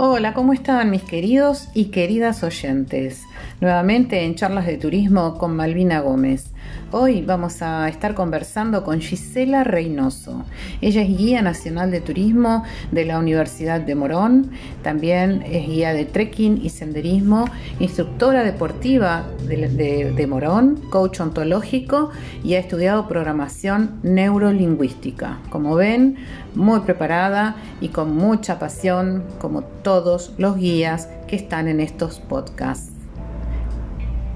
[0.00, 3.24] Hola, ¿cómo están mis queridos y queridas oyentes?
[3.60, 6.52] Nuevamente en charlas de turismo con Malvina Gómez.
[6.90, 10.46] Hoy vamos a estar conversando con Gisela Reynoso.
[10.80, 14.52] Ella es guía nacional de turismo de la Universidad de Morón,
[14.82, 17.44] también es guía de trekking y senderismo,
[17.78, 22.08] instructora deportiva de, de Morón, coach ontológico
[22.42, 25.40] y ha estudiado programación neurolingüística.
[25.50, 26.16] Como ven,
[26.54, 32.92] muy preparada y con mucha pasión, como todos los guías que están en estos podcasts.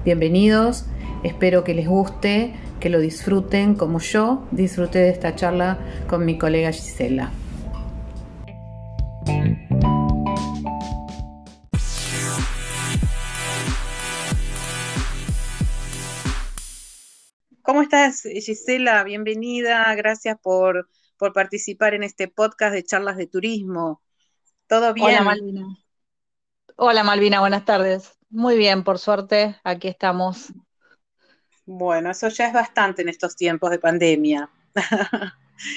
[0.05, 0.85] Bienvenidos,
[1.23, 6.37] espero que les guste, que lo disfruten como yo disfruté de esta charla con mi
[6.37, 7.31] colega Gisela.
[17.61, 19.03] ¿Cómo estás, Gisela?
[19.05, 24.01] Bienvenida, gracias por, por participar en este podcast de charlas de turismo.
[24.67, 25.07] ¿Todo bien?
[25.07, 25.77] Hola, Malvina.
[26.75, 28.11] Hola, Malvina, buenas tardes.
[28.29, 30.51] Muy bien, por suerte, aquí estamos.
[31.65, 34.49] Bueno, eso ya es bastante en estos tiempos de pandemia.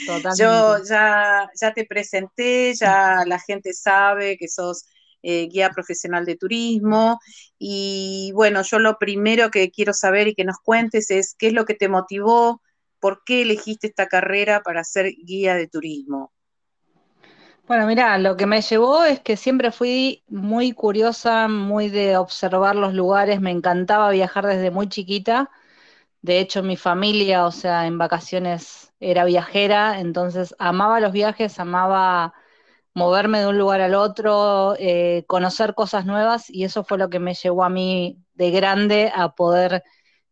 [0.06, 0.42] Totalmente.
[0.42, 4.87] Yo ya, ya te presenté, ya la gente sabe que sos
[5.23, 7.19] eh, guía profesional de turismo
[7.59, 11.53] y bueno, yo lo primero que quiero saber y que nos cuentes es qué es
[11.53, 12.62] lo que te motivó,
[13.01, 16.33] por qué elegiste esta carrera para ser guía de turismo.
[17.67, 22.77] Bueno, mira, lo que me llevó es que siempre fui muy curiosa, muy de observar
[22.77, 25.51] los lugares, me encantaba viajar desde muy chiquita.
[26.22, 32.34] De hecho, mi familia, o sea, en vacaciones era viajera, entonces amaba los viajes, amaba
[32.95, 37.20] moverme de un lugar al otro, eh, conocer cosas nuevas y eso fue lo que
[37.20, 39.84] me llevó a mí de grande a poder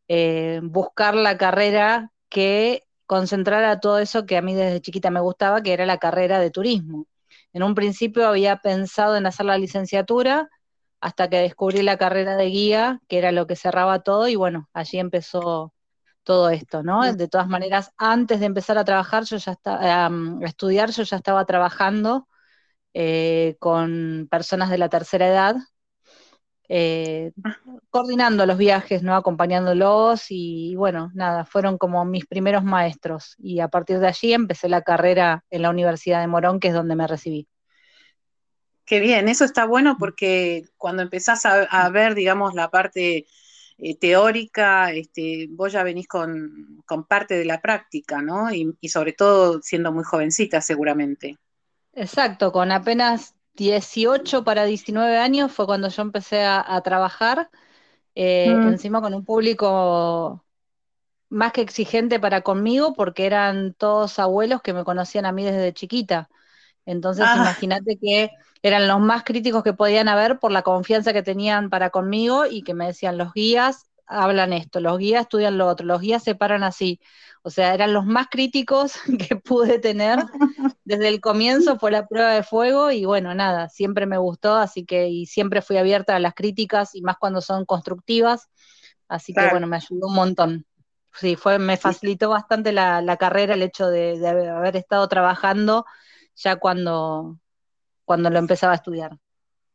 [0.09, 5.63] eh, buscar la carrera que concentrara todo eso que a mí desde chiquita me gustaba,
[5.63, 7.07] que era la carrera de turismo.
[7.53, 10.49] En un principio había pensado en hacer la licenciatura
[11.01, 14.69] hasta que descubrí la carrera de guía, que era lo que cerraba todo, y bueno,
[14.73, 15.74] allí empezó
[16.25, 17.13] todo esto, ¿no?
[17.15, 20.11] De todas maneras, antes de empezar a trabajar, yo ya estaba, a
[20.45, 22.29] estudiar, yo ya estaba trabajando
[22.95, 25.57] eh, con personas de la tercera edad,
[26.69, 27.33] eh,
[27.91, 29.15] coordinando los viajes, ¿no?
[29.15, 34.69] Acompañándolos y bueno, nada, fueron como mis primeros maestros y a partir de allí empecé
[34.69, 37.47] la carrera en la Universidad de Morón, que es donde me recibí.
[38.87, 43.27] Qué bien, eso está bueno porque cuando empezás a, ver, digamos, la parte
[43.79, 48.53] eh, teórica, este, vos ya venís con, parte de la práctica, ¿no?
[48.53, 51.39] Y, y sobre todo siendo muy jovencita seguramente.
[51.93, 57.51] Exacto, con apenas 18 para 19 años fue cuando yo empecé a, trabajar,
[58.15, 58.69] eh, mm.
[58.69, 60.45] encima con un público
[61.29, 65.73] más que exigente para conmigo, porque eran todos abuelos que me conocían a mí desde
[65.73, 66.29] chiquita.
[66.87, 67.37] Entonces, ah.
[67.37, 68.31] imagínate que
[68.65, 72.63] eran los más críticos que podían haber por la confianza que tenían para conmigo y
[72.63, 76.35] que me decían, los guías hablan esto, los guías estudian lo otro, los guías se
[76.35, 76.99] paran así.
[77.43, 78.95] O sea, eran los más críticos
[79.29, 80.19] que pude tener.
[80.83, 84.87] Desde el comienzo fue la prueba de fuego y bueno, nada, siempre me gustó, así
[84.87, 88.49] que y siempre fui abierta a las críticas y más cuando son constructivas.
[89.09, 90.67] Así que bueno, me ayudó un montón.
[91.13, 95.85] Sí, fue, me facilitó bastante la, carrera el hecho de, haber estado trabajando
[96.35, 97.39] ya cuando,
[98.05, 99.19] cuando lo empezaba a estudiar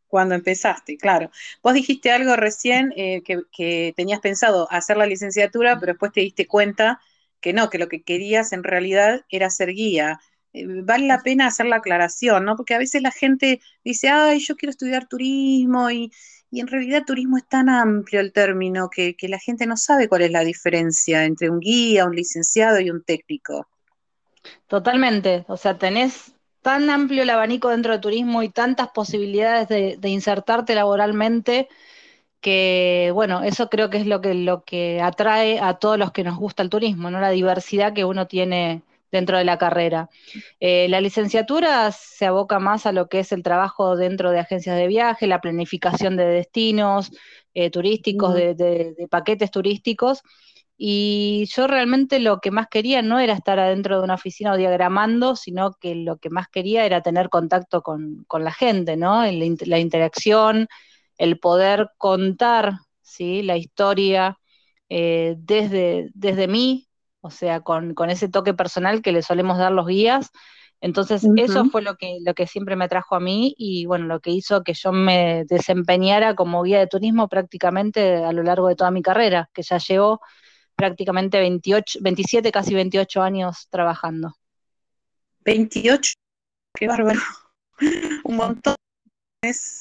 [0.09, 1.31] cuando empezaste, claro.
[1.63, 6.47] Vos dijiste algo recién eh, que, tenías pensado hacer la licenciatura, pero después te diste
[6.47, 6.99] cuenta
[7.39, 10.19] que no, que lo que querías en realidad era ser guía.
[10.51, 12.55] Eh, vale la pena hacer la aclaración, ¿no?
[12.57, 16.11] Porque a veces la gente dice, ay, yo quiero estudiar turismo y,
[16.51, 20.23] en realidad turismo es tan amplio el término que, que, la gente no sabe cuál
[20.23, 23.67] es la diferencia entre un guía, un licenciado y un técnico.
[24.67, 30.09] Totalmente, o sea, tenés tan amplio el abanico dentro de turismo y tantas posibilidades de,
[30.09, 31.67] insertarte laboralmente
[32.41, 36.23] que, bueno, eso creo que es lo que, lo que atrae a todos los que
[36.23, 37.19] nos gusta el turismo, ¿no?
[37.19, 40.09] La diversidad que uno tiene dentro de la carrera.
[40.59, 44.77] Eh, la licenciatura se aboca más a lo que es el trabajo dentro de agencias
[44.77, 47.11] de viaje, la planificación de destinos
[47.53, 50.21] eh, turísticos, de, paquetes turísticos,
[50.81, 54.57] y yo realmente lo que más quería no era estar adentro de una oficina o
[54.57, 59.23] diagramando, sino que lo que más quería era tener contacto con, la gente, ¿no?
[59.25, 60.69] La, interacción,
[61.17, 63.43] el poder contar ¿sí?
[63.43, 64.37] la historia
[64.87, 66.87] eh, desde, desde mí,
[67.19, 70.31] o sea, con, ese toque personal que le solemos dar los guías.
[70.79, 74.21] Entonces, eso fue lo que, lo que siempre me trajo a mí y bueno, lo
[74.21, 78.77] que hizo que yo me desempeñara como guía de turismo prácticamente a lo largo de
[78.77, 80.21] toda mi carrera, que ya llevo
[80.79, 84.33] prácticamente 28, 27, casi 28 años trabajando.
[85.43, 86.13] 28,
[86.73, 87.19] qué bárbaro,
[88.23, 88.75] un montón.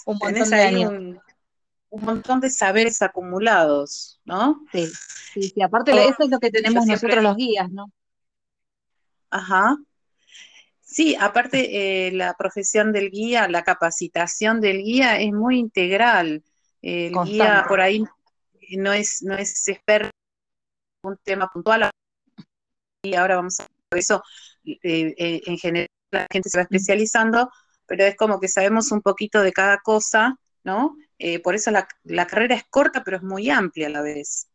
[0.06, 0.93] un montón de años.
[1.91, 4.61] Un, montón de saberes acumulados, ¿no?
[4.73, 4.87] Sí,
[5.33, 5.62] sí, sí.
[5.62, 7.91] aparte eso es lo que tenemos nosotros los guías, ¿no?
[9.31, 9.77] Ajá.
[10.83, 16.43] Sí, aparte eh, la profesión del guía, la capacitación del guía es muy integral.
[16.83, 18.05] El guía por ahí
[18.77, 20.18] no es, no es experto
[21.09, 21.91] un tema puntual.
[23.03, 24.23] Y ahora vamos a ver eso.
[24.65, 27.51] Eh, eh, en general la gente se va especializando,
[27.87, 30.97] pero es como que sabemos un poquito de cada cosa, ¿no?
[31.19, 31.87] Eh, por eso la,
[32.27, 34.49] carrera es corta, pero es muy amplia a la vez.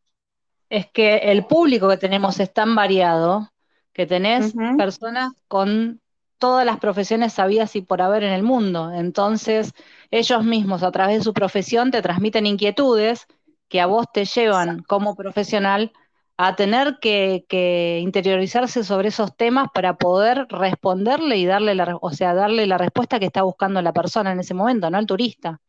[0.70, 3.52] Es que el público que tenemos es tan variado
[3.92, 6.02] que tenés personas con
[6.40, 8.92] todas las profesiones sabidas y por haber en el mundo.
[8.92, 9.74] Entonces,
[10.10, 13.28] ellos mismos a través de su profesión te transmiten inquietudes
[13.70, 15.92] que a vos te llevan como profesional
[16.38, 22.33] a tener que, interiorizarse sobre esos temas para poder responderle y darle la, o sea,
[22.33, 24.97] darle la respuesta que está buscando la persona en ese momento, ¿no?
[25.00, 25.62] El turista.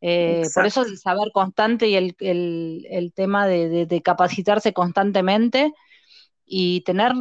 [0.00, 5.72] Eh, por eso el saber constante y el, tema de, capacitarse constantemente
[6.44, 7.12] y tener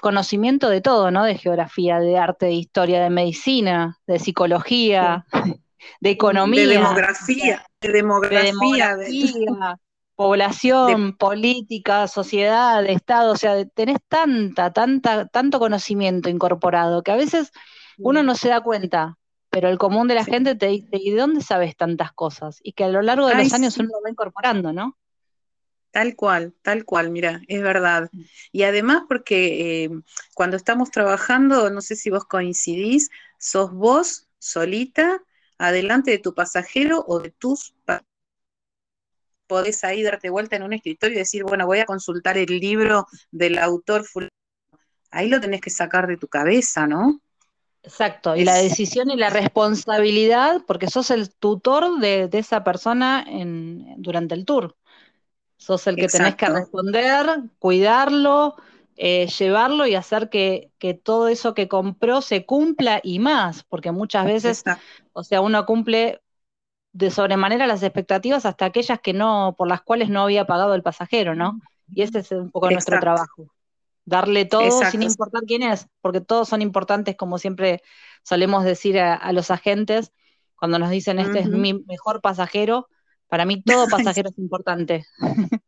[0.00, 1.24] conocimiento de todo, ¿no?
[1.24, 5.26] De geografía, de arte, de historia, de medicina, de psicología,
[6.00, 6.62] de economía.
[6.62, 8.96] De demografía, de demografía.
[8.96, 9.10] De
[10.14, 17.52] población, política, sociedad, Estado, o sea, tenés tanta, tanta, tanto conocimiento incorporado que a veces
[17.98, 19.18] uno no se da cuenta,
[19.50, 22.58] pero el común de la gente te dice, ¿y de dónde sabes tantas cosas?
[22.62, 24.96] Y que a lo largo de los años uno lo va incorporando, ¿no?
[25.90, 28.08] Tal cual, tal cual, mira, es verdad.
[28.12, 28.20] Mm.
[28.52, 29.90] Y además porque eh,
[30.34, 35.22] cuando estamos trabajando, no sé si vos coincidís, sos vos solita
[35.58, 37.74] adelante de tu pasajero o de tus
[39.52, 43.06] podés ahí darte vuelta en un escritorio y decir, bueno, voy a consultar el libro
[43.30, 44.06] del autor
[45.10, 47.20] Ahí lo tenés que sacar de tu cabeza, ¿no?
[47.82, 53.94] Exacto, y la decisión y la responsabilidad, porque sos el tutor de, esa persona en,
[53.98, 54.74] durante el tour.
[55.58, 57.26] Sos el que tenés que responder,
[57.58, 58.56] cuidarlo,
[58.96, 60.70] eh, llevarlo y hacer que,
[61.04, 64.64] todo eso que compró se cumpla y más, porque muchas veces,
[65.12, 66.22] o sea, uno cumple
[66.92, 70.82] de sobremanera las expectativas hasta aquellas que no, por las cuales no había pagado el
[70.82, 71.60] pasajero, ¿no?
[71.88, 73.48] Y ese es un poco nuestro trabajo.
[74.04, 77.82] Darle todo sin importar quién es, porque todos son importantes, como siempre
[78.24, 80.12] solemos decir a, los agentes,
[80.56, 82.88] cuando nos dicen este es mi mejor pasajero,
[83.28, 85.04] para mí todo pasajero es importante.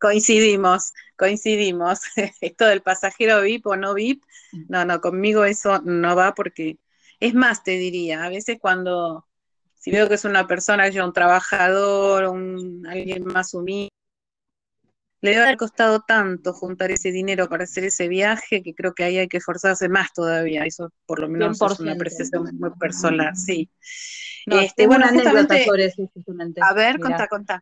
[0.00, 2.00] Coincidimos, coincidimos.
[2.42, 4.22] Esto del pasajero VIP o no VIP,
[4.68, 6.78] no, no, conmigo eso no va porque,
[7.20, 9.26] es más, te diría, a veces cuando
[9.84, 13.90] si veo que es una persona, ya un trabajador, un, alguien más humilde,
[15.20, 19.04] le debe haber costado tanto juntar ese dinero para hacer ese viaje que creo que
[19.04, 20.64] ahí hay que esforzarse más todavía.
[20.64, 23.68] Eso por lo menos es una apreciación muy personal, sí.
[24.46, 25.66] este, bueno, justamente,
[26.62, 27.60] A ver, contá, contá.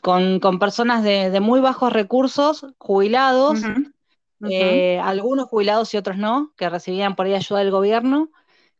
[0.00, 3.58] con, personas de, muy bajos recursos, jubilados,
[4.48, 8.30] eh, algunos jubilados y otros no, que recibían por ahí ayuda del gobierno,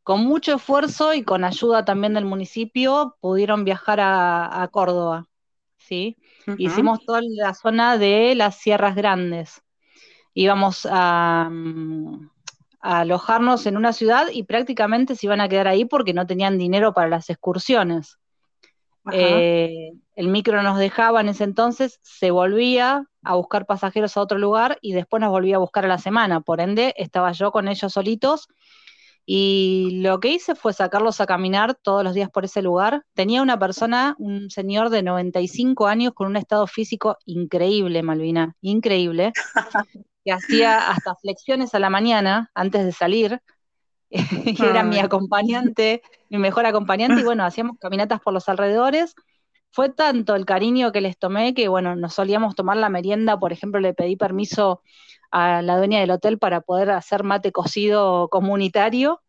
[0.04, 5.26] con mucho esfuerzo y con ayuda también del municipio pudieron viajar a, Córdoba.
[5.78, 6.18] ¿sí?
[6.58, 9.62] Hicimos toda la zona de las Sierras Grandes.
[10.34, 12.28] Íbamos a, mm,
[12.80, 16.92] alojarnos en una ciudad y prácticamente se iban a quedar ahí porque no tenían dinero
[16.92, 18.18] para las excursiones.
[19.10, 24.38] Eh, el micro nos dejaba en ese entonces, se volvía a buscar pasajeros a otro
[24.38, 26.42] lugar y después nos volvía a buscar a la semana.
[26.42, 28.48] Por ende, estaba yo con ellos solitos
[29.26, 33.04] y lo que hice fue sacarlos a caminar todos los días por ese lugar.
[33.14, 39.32] Tenía una persona, un señor de 95 años con un estado físico increíble, Malvina, increíble,
[40.24, 43.40] que hacía hasta flexiones a la mañana antes de salir.
[44.10, 49.14] Era mi acompañante, mi mejor acompañante, y bueno, hacíamos caminatas por los alrededores.
[49.70, 53.52] Fue tanto el cariño que les tomé que, bueno, nos solíamos tomar la merienda, por
[53.52, 54.82] ejemplo, le pedí permiso
[55.34, 59.20] a la dueña del hotel para poder hacer mate cocido comunitario.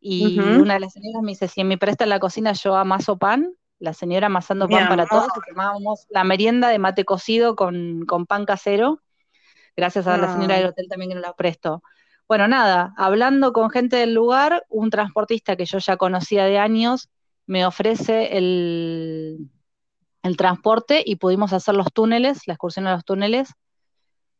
[0.00, 3.18] Y una de las señoras me dice, si me presta en la cocina yo amaso
[3.18, 8.46] pan, la señora amasando pan para todos, tomábamos la merienda de mate cocido con, pan
[8.46, 9.00] casero,
[9.76, 11.84] gracias a la señora del hotel también que nos la prestó.
[12.26, 17.10] Bueno, nada, hablando con gente del lugar, un transportista que yo ya conocía de años
[17.46, 19.50] me ofrece el,
[20.24, 23.54] el transporte y pudimos hacer los túneles, la excursión a los túneles,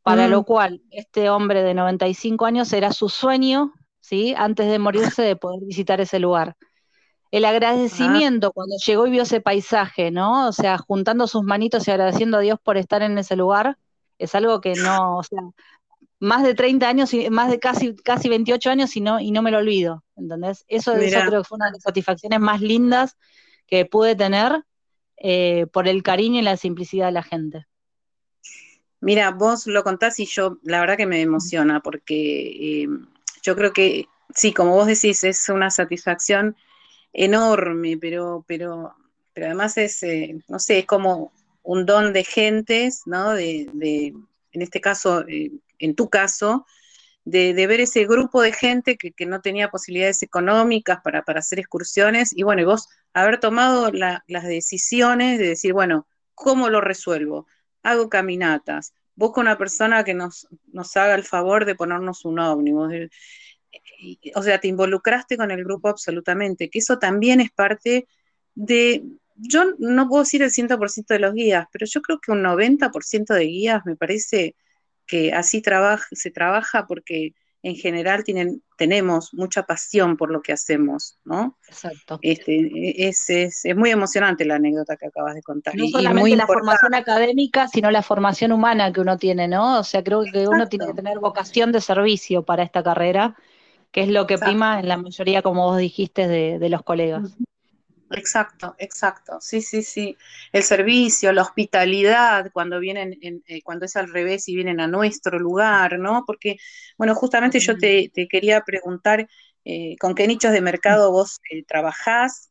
[0.02, 0.44] para lo mm.
[0.44, 4.34] cual este hombre de 95 años era su sueño, ¿sí?
[4.36, 6.56] Antes de morirse, de poder visitar ese lugar.
[7.30, 8.52] El agradecimiento ah.
[8.54, 10.48] cuando llegó y vio ese paisaje, ¿no?
[10.48, 13.76] O sea, juntando sus manitos y agradeciendo a Dios por estar en ese lugar,
[14.18, 15.40] es algo que no, o sea,
[16.20, 19.50] más de 30 años, más de casi, casi 28 años y no, y no me
[19.50, 20.04] lo olvido.
[20.18, 20.64] ¿entendés?
[20.68, 23.16] Eso, eso creo que fue una de las satisfacciones más lindas
[23.66, 24.64] que pude tener
[25.16, 27.66] eh, por el cariño y la simplicidad de la gente.
[29.00, 32.88] Mira, vos lo contás y yo la verdad que me emociona porque eh,
[33.42, 36.56] yo creo que sí, como vos decís, es una satisfacción
[37.12, 38.94] enorme, pero, pero,
[39.32, 43.34] pero además es, eh, no sé, es como un don de gentes, ¿no?
[43.34, 44.14] De, de
[44.52, 46.66] en este caso, en tu caso,
[47.24, 52.42] de, ver ese grupo de gente que, no tenía posibilidades económicas para, hacer excursiones y
[52.42, 57.46] bueno, y vos haber tomado las decisiones de decir, bueno, ¿cómo lo resuelvo?
[57.82, 62.92] Hago caminatas, busco una persona que nos, nos haga el favor de ponernos un ómnibus.
[64.34, 68.06] O sea, te involucraste con el grupo absolutamente, que eso también es parte
[68.54, 69.04] de,
[69.36, 73.34] yo no puedo decir el 100% de los guías, pero yo creo que un 90%
[73.34, 74.56] de guías me parece
[75.06, 75.62] que así
[76.12, 81.58] se trabaja porque en general tienen, tenemos mucha pasión por lo que hacemos, ¿no?
[81.66, 82.18] Exacto.
[82.22, 85.74] Este, es, es, muy emocionante la anécdota que acabas de contar.
[85.74, 89.80] No solamente la formación académica, sino la formación humana que uno tiene, ¿no?
[89.80, 93.34] O sea, creo que uno tiene que tener vocación de servicio para esta carrera,
[93.90, 97.36] que es lo que prima en la mayoría, como vos dijiste, de, los colegas.
[98.10, 99.38] Exacto, exacto.
[99.40, 100.16] Sí, sí, sí.
[100.52, 105.38] El servicio, la hospitalidad, cuando vienen, eh, cuando es al revés y vienen a nuestro
[105.38, 106.24] lugar, ¿no?
[106.26, 106.56] Porque,
[106.96, 109.28] bueno, justamente yo te, quería preguntar
[109.64, 112.50] eh, con qué nichos de mercado vos eh, trabajás.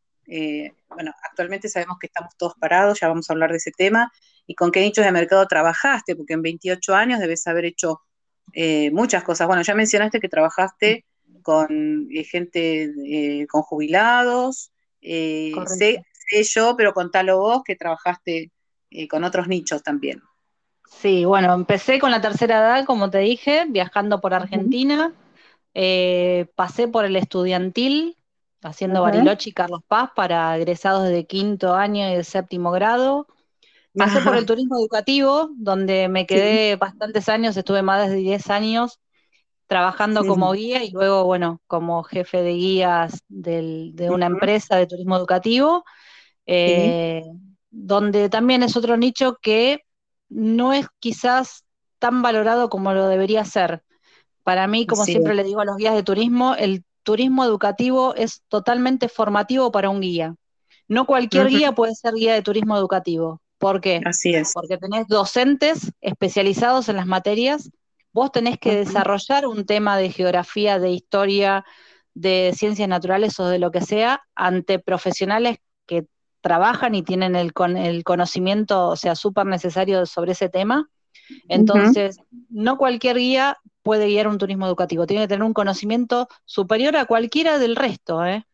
[0.90, 4.12] bueno, actualmente sabemos que estamos todos parados, ya vamos a hablar de ese tema.
[4.46, 6.16] ¿Y con qué nichos de mercado trabajaste?
[6.16, 8.02] Porque en 28 años debes haber hecho
[8.92, 9.48] muchas cosas.
[9.48, 11.06] Bueno, ya mencionaste que trabajaste
[11.42, 14.72] con gente, con jubilados.
[15.01, 16.04] Eh, sé,
[16.44, 18.51] yo, pero contalo vos que trabajaste
[18.89, 20.22] eh, con otros nichos también.
[20.89, 25.13] Sí, bueno, empecé con la tercera edad, como te dije, viajando por Argentina.
[25.74, 28.18] Eh, pasé por el estudiantil,
[28.62, 33.27] haciendo Bariloche y Carlos Paz para egresados de quinto año y de séptimo grado.
[33.94, 39.00] Pasé por el turismo educativo, donde me quedé bastantes años, estuve más de 10 años
[39.68, 45.18] trabajando como guía y luego, bueno, como jefe de guías de una empresa de turismo
[45.18, 45.84] educativo,
[46.46, 47.24] eh,
[47.70, 49.82] donde también es otro nicho que
[50.30, 51.66] no es quizás
[52.00, 53.84] tan valorado como lo debería ser.
[54.44, 58.42] Para mí, como siempre le digo a los guías de turismo, el turismo educativo es
[58.48, 60.36] totalmente formativo para un guía.
[60.88, 63.42] No cualquier guía puede ser guía de turismo educativo.
[63.58, 64.02] ¿Por qué?
[64.06, 64.54] Así es.
[64.54, 67.70] Porque tenés docentes especializados en las materias
[68.18, 71.64] Vos tenés que desarrollar un tema de geografía, de historia,
[72.16, 76.08] de ciencias naturales o de lo que sea ante profesionales que
[76.42, 80.90] trabajan y tienen el, el conocimiento, o sea, súper necesario sobre ese tema.
[81.48, 82.20] Entonces,
[82.50, 87.06] no cualquier guía puede guiar un turismo educativo, tiene que tener un conocimiento superior a
[87.06, 88.26] cualquiera del resto.
[88.26, 88.48] ¿eh?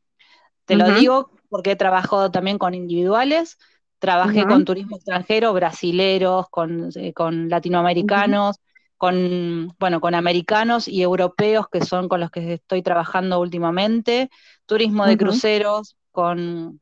[0.65, 3.57] Te lo digo porque he trabajado también con individuales,
[3.99, 8.57] trabajé con turismo extranjero, brasileros, con, eh, con latinoamericanos,
[9.03, 14.29] con, bueno, con americanos y europeos que son con los que estoy trabajando últimamente,
[14.65, 16.79] turismo de cruceros, con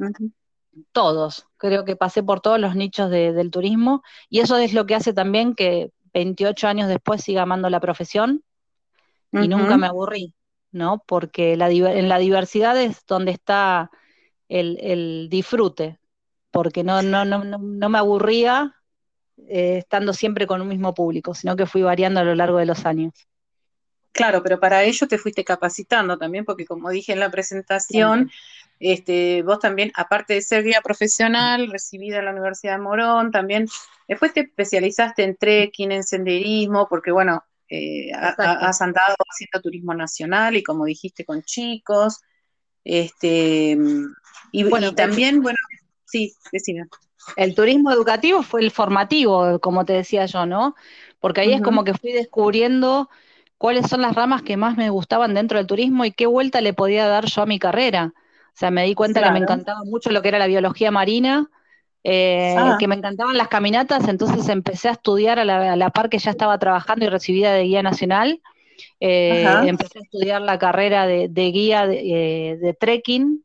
[0.91, 1.47] todos.
[1.57, 4.03] Creo que pasé por todos los nichos del turismo.
[4.29, 8.43] Y eso es lo que hace también que 28 años después siga amando la profesión.
[9.31, 10.35] Y nunca me aburrí,
[10.71, 11.03] ¿no?
[11.07, 13.89] Porque la, en la diversidad es donde está
[14.47, 15.99] el, el disfrute,
[16.51, 18.75] porque no, no, no, no me aburría
[19.47, 22.65] eh, estando siempre con un mismo público, sino que fui variando a lo largo de
[22.65, 23.13] los años.
[24.11, 28.29] Claro, pero para ello te fuiste capacitando también, porque como dije en la presentación,
[28.79, 33.67] este, vos también, aparte de ser guía profesional, recibida en la Universidad de Morón, también
[34.07, 40.57] después te especializaste en trekking, en senderismo, porque bueno, eh, has andado haciendo turismo nacional
[40.57, 42.19] y como dijiste con chicos,
[42.83, 43.77] este,
[44.51, 45.57] y, bueno, también, bueno,
[46.05, 46.85] sí, decime.
[47.35, 50.75] El turismo educativo fue el formativo, como te decía yo, ¿no?
[51.19, 53.09] Porque ahí es como que fui descubriendo
[53.57, 56.73] cuáles son las ramas que más me gustaban dentro del turismo y qué vuelta le
[56.73, 58.13] podía dar yo a mi carrera.
[58.15, 61.49] O sea, me di cuenta que me encantaba mucho lo que era la biología marina,
[62.03, 62.77] eh, ah.
[62.79, 66.57] que me encantaban las caminatas, entonces empecé a estudiar a la, par que ya estaba
[66.57, 68.41] trabajando y recibida de guía nacional.
[68.99, 71.99] Eh, empecé a estudiar la carrera de, guía de,
[72.51, 73.43] eh, de trekking,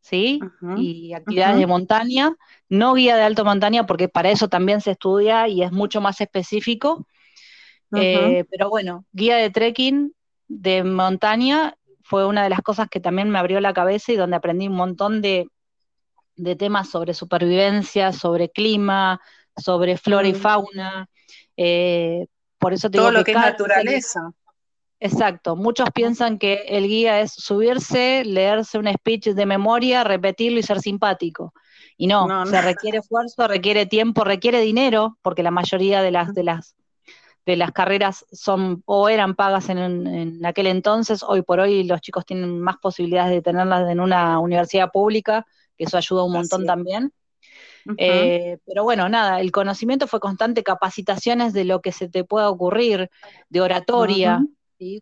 [0.00, 0.40] ¿sí?
[0.78, 2.34] y actividades de montaña,
[2.68, 6.20] no guía de alto montaña porque para eso también se estudia y es mucho más
[6.20, 7.06] específico.
[7.94, 10.12] Eh, pero bueno, guía de trekking
[10.46, 14.36] de montaña fue una de las cosas que también me abrió la cabeza y donde
[14.36, 15.48] aprendí un montón de,
[16.58, 19.20] temas sobre supervivencia, sobre clima,
[19.56, 21.08] sobre flora y fauna.
[21.56, 22.26] Eh,
[22.58, 24.30] Por eso Todo lo que es naturaleza.
[25.00, 30.62] Exacto, muchos piensan que el guía es subirse, leerse un speech de memoria, repetirlo y
[30.62, 31.52] ser simpático.
[32.00, 36.44] Y no, se requiere esfuerzo, requiere tiempo, requiere dinero, porque la mayoría de las, de
[36.44, 36.76] las,
[37.44, 42.24] de las carreras son o eran pagas en, aquel entonces, hoy por hoy los chicos
[42.24, 45.44] tienen más posibilidades de tenerlas en una universidad pública,
[45.76, 47.12] que eso ayuda un montón también.
[47.96, 52.48] Eh, pero bueno, nada, el conocimiento fue constante, capacitaciones de lo que se te pueda
[52.48, 53.10] ocurrir,
[53.48, 54.44] de oratoria,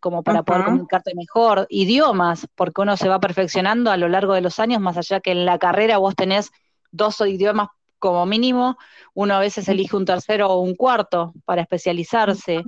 [0.00, 4.40] como para poder comunicarte mejor, idiomas, porque uno se va perfeccionando a lo largo de
[4.40, 6.50] los años, más allá que en la carrera vos tenés
[6.90, 8.76] dos idiomas como mínimo,
[9.14, 12.62] uno a veces elige un tercero o un cuarto para especializarse.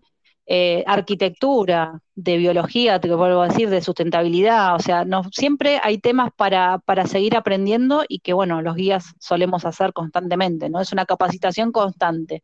[0.51, 5.99] Eh, arquitectura, de biología, te vuelvo a decir, de sustentabilidad, o sea, no, siempre hay
[5.99, 10.81] temas para, para seguir aprendiendo y que, bueno, los guías solemos hacer constantemente, ¿no?
[10.81, 12.43] Es una capacitación constante.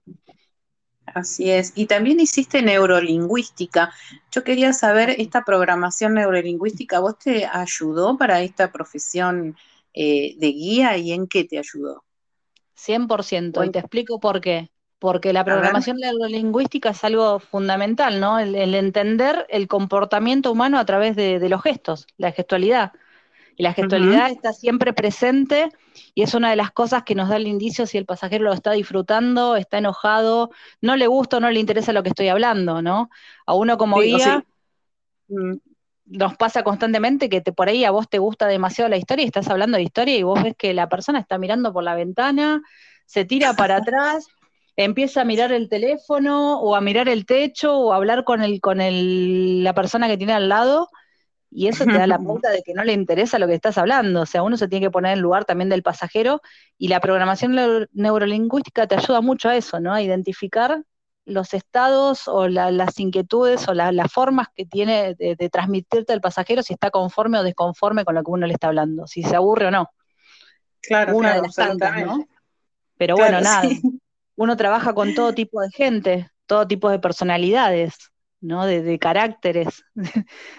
[1.07, 1.73] Así es.
[1.75, 3.93] Y también hiciste neurolingüística.
[4.31, 9.57] Yo quería saber, esta programación neurolingüística, ¿vos te ayudó para esta profesión
[9.95, 12.05] eh, de guía y en qué te ayudó?
[12.77, 14.71] 100%, y te explico por qué.
[14.99, 18.39] Porque la programación neurolingüística es algo fundamental, ¿no?
[18.39, 22.93] El, entender el comportamiento humano a través de los gestos, la gestualidad.
[23.57, 25.69] Y la gestualidad está siempre presente
[26.15, 28.53] y es una de las cosas que nos da el indicio si el pasajero lo
[28.53, 32.83] está disfrutando, está enojado, no le gusta o no le interesa lo que estoy hablando,
[32.83, 33.11] ¿no?
[33.47, 34.45] A uno como guía
[36.07, 39.27] nos pasa constantemente que te, por ahí a vos te gusta demasiado la historia y
[39.27, 42.63] estás hablando de historia y vos ves que la persona está mirando por la ventana,
[43.07, 44.27] se tira para atrás,
[44.77, 48.61] empieza a mirar el teléfono o a mirar el techo o a hablar con, el,
[48.61, 50.91] con el, la persona que tiene al lado
[51.51, 54.23] y eso te da la pauta de que no le interesa lo que estás hablando.
[54.23, 56.43] O sea, uno se tiene que poner en el lugar también del pasajero
[56.77, 59.95] y la programación neurolingüística te ayuda mucho a eso, ¿no?
[59.95, 60.83] A identificar
[61.27, 66.75] los estados o las inquietudes o las formas que tiene de, transmitirte al pasajero si
[66.75, 69.71] está conforme o desconforme con lo que uno le está hablando, si se aburre o
[69.71, 69.91] no.
[70.81, 72.27] Claro, Una de las tantas, ¿no?
[72.97, 73.63] Pero bueno, nada,
[74.37, 77.95] uno trabaja con todo tipo de gente, todo tipo de personalidades.
[78.41, 78.67] ¿no?
[78.67, 79.83] De, caracteres,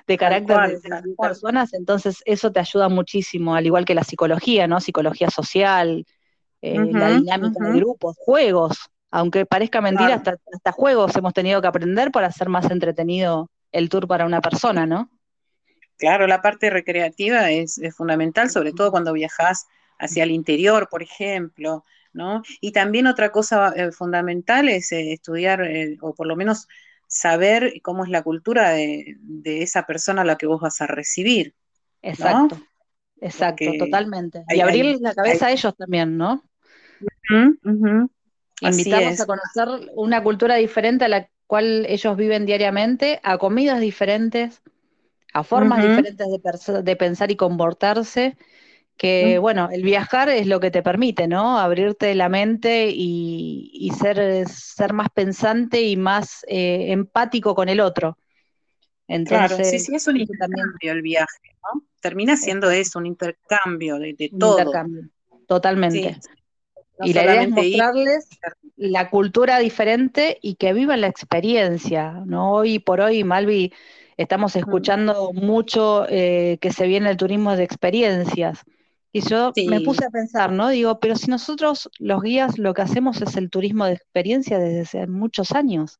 [0.07, 4.67] de caracteres de, las personas, entonces eso te ayuda muchísimo, al igual que la psicología,
[4.67, 4.81] ¿no?
[4.81, 6.03] Psicología social,
[6.63, 12.11] eh, la dinámica de grupos, juegos, aunque parezca mentira, hasta, juegos hemos tenido que aprender
[12.11, 15.09] para hacer más entretenido el tour para una persona, ¿no?
[15.97, 21.85] Claro, la parte recreativa es, fundamental, sobre todo cuando viajas hacia el interior, por ejemplo,
[22.11, 22.41] ¿no?
[22.59, 25.61] Y también otra cosa eh, fundamental es eh, estudiar,
[26.01, 26.67] o por lo menos
[27.07, 31.55] saber cómo es la cultura de, esa persona a la que vos vas a recibir.
[32.01, 32.59] Exacto,
[33.21, 34.43] exacto, totalmente.
[34.49, 36.43] y abrir la cabeza a ellos también, ¿no?
[38.69, 44.61] Invitarlos a conocer una cultura diferente a la cual ellos viven diariamente, a comidas diferentes,
[45.33, 48.37] a formas diferentes de, de, pensar y comportarse,
[48.97, 51.59] que bueno, el viajar es lo que te permite, ¿no?
[51.59, 58.17] Abrirte la mente y, ser, ser más pensante y más eh, empático con el otro.
[59.07, 61.83] Entonces, claro, sí, sí, es un intercambio el viaje, ¿no?
[61.99, 64.59] Termina siendo eso, un intercambio de, de todo.
[64.59, 65.09] Intercambio,
[65.47, 66.17] totalmente.
[67.03, 68.29] Y la idea es mostrarles
[68.77, 72.51] la cultura diferente y que vivan la experiencia, ¿no?
[72.51, 73.73] Hoy por hoy, Malvi,
[74.17, 78.63] estamos escuchando mucho eh, que se viene el turismo de experiencias.
[79.11, 80.69] Y yo me puse a pensar, ¿no?
[80.69, 84.81] Digo, pero si nosotros los guías lo que hacemos es el turismo de experiencia desde
[84.81, 85.99] hace muchos años.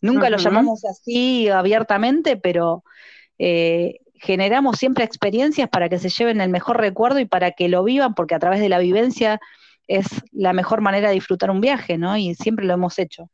[0.00, 2.82] Nunca lo llamamos así abiertamente, pero
[3.38, 7.84] eh, generamos siempre experiencias para que se lleven el mejor recuerdo y para que lo
[7.84, 9.40] vivan, porque a través de la vivencia
[9.88, 12.16] es la mejor manera de disfrutar un viaje, ¿no?
[12.16, 13.30] Y siempre lo hemos hecho.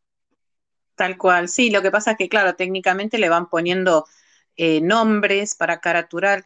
[0.95, 4.07] Tal cual, sí, lo que pasa es que, claro, técnicamente le van poniendo
[4.57, 6.45] eh, nombres para caratular,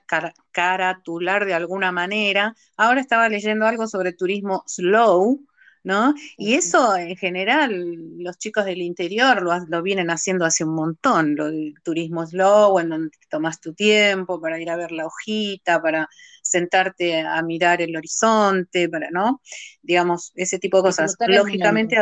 [0.51, 2.55] caratular de alguna manera.
[2.77, 5.47] Ahora estaba leyendo algo sobre turismo slow,
[5.85, 6.15] ¿no?
[6.39, 11.47] Y eso en general los chicos del interior lo, vienen haciendo hace un montón, lo
[11.47, 16.09] del turismo slow, en donde tomas tu tiempo para ir a ver la hojita, para
[16.49, 19.41] sentarte a mirar el horizonte, para, ¿no?
[19.83, 21.15] Digamos, ese tipo de cosas.
[21.27, 21.97] Lógicamente,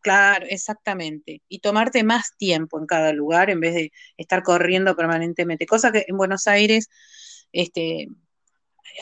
[0.00, 1.42] Claro, exactamente.
[1.48, 5.66] Y tomarte más tiempo en cada lugar en vez de estar corriendo permanentemente.
[5.66, 6.88] Cosa que en Buenos Aires
[7.52, 8.08] este,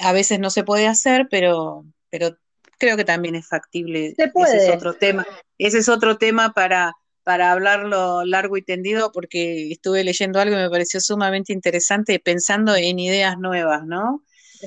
[0.01, 2.37] a veces no se puede hacer, pero, pero
[2.79, 4.15] creo que también es factible.
[4.17, 4.57] Se puede.
[4.57, 5.27] Ese es otro tema.
[5.59, 6.95] Ese es otro tema para,
[7.27, 12.77] para hablarlo largo y tendido, porque estuve leyendo algo y me pareció sumamente interesante, pensando
[12.77, 14.23] en ideas nuevas, ¿no?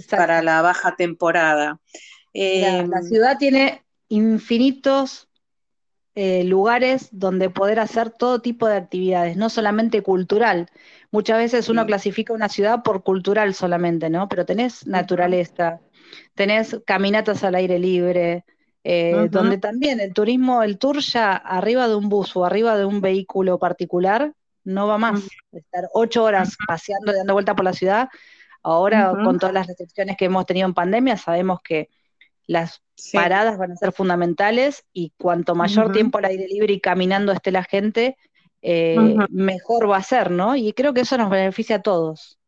[0.10, 1.80] Para la baja temporada.
[2.34, 5.30] la em, ciudad tiene infinitos
[6.16, 10.70] eh, lugares donde poder hacer todo tipo de actividades, no solamente cultural.
[11.12, 14.28] Muchas veces uno clasifica una ciudad por cultural solamente, ¿no?
[14.28, 15.80] Pero tenés naturaleza,
[16.36, 18.44] tenés caminatas al aire libre,
[18.84, 22.86] eh, donde también el turismo, el tour ya arriba de un bus o arriba de
[22.86, 25.28] un vehículo particular, no va más.
[25.52, 28.10] Estar ocho horas paseando, dando vuelta por la ciudad.
[28.62, 31.90] Ahora, con todas las restricciones que hemos tenido en pandemia, sabemos que
[32.46, 32.82] las
[33.14, 37.52] paradas van a ser fundamentales y cuanto mayor tiempo al aire libre y caminando esté
[37.52, 38.18] la gente,
[38.62, 38.98] eh,
[39.30, 40.56] mejor va a ser, ¿no?
[40.56, 42.39] Y creo que eso nos beneficia a todos.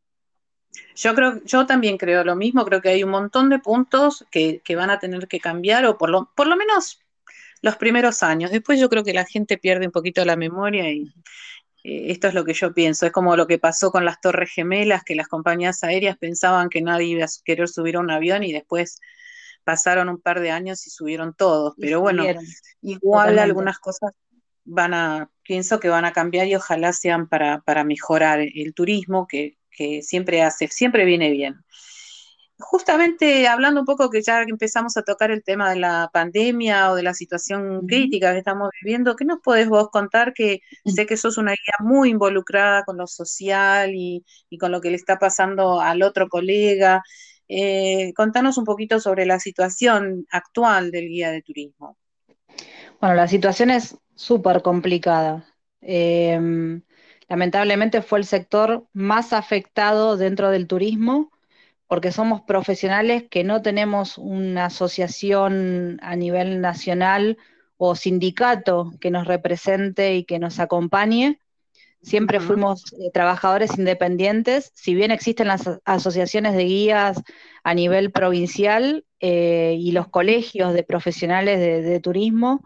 [1.01, 4.61] Yo creo, yo también creo lo mismo, creo que hay un montón de puntos que,
[4.75, 6.99] van a tener que cambiar, o por lo, por lo menos
[7.63, 8.51] los primeros años.
[8.51, 11.11] Después yo creo que la gente pierde un poquito la memoria y
[11.83, 13.07] eh, esto es lo que yo pienso.
[13.07, 16.83] Es como lo que pasó con las Torres Gemelas, que las compañías aéreas pensaban que
[16.83, 18.99] nadie iba a querer subir a un avión y después
[19.63, 21.73] pasaron un par de años y subieron todos.
[21.79, 22.25] Pero bueno,
[22.83, 24.11] igual algunas cosas
[24.65, 29.25] van a, pienso que van a cambiar y ojalá sean para, para mejorar el turismo,
[29.27, 31.55] que, que siempre hace, siempre viene bien.
[32.59, 36.95] Justamente hablando un poco que ya empezamos a tocar el tema de la pandemia o
[36.95, 40.33] de la situación crítica que estamos viviendo, ¿qué nos podés vos contar?
[40.33, 44.23] Que sé que sos una guía muy involucrada con lo social y,
[44.59, 47.01] con lo que le está pasando al otro colega.
[47.47, 51.97] Eh, contanos un poquito sobre la situación actual del guía de turismo.
[52.99, 55.45] Bueno, la situación es súper complicada.
[55.81, 56.39] Eh,
[57.31, 61.31] lamentablemente fue el sector más afectado dentro del turismo
[61.87, 67.37] porque somos profesionales que no tenemos una asociación a nivel nacional
[67.77, 71.39] o sindicato que nos represente y que nos acompañe.
[72.01, 77.23] Siempre fuimos eh, trabajadores independientes, si bien existen las asociaciones de guías
[77.63, 82.61] a nivel provincial eh, y los colegios de profesionales de, turismo,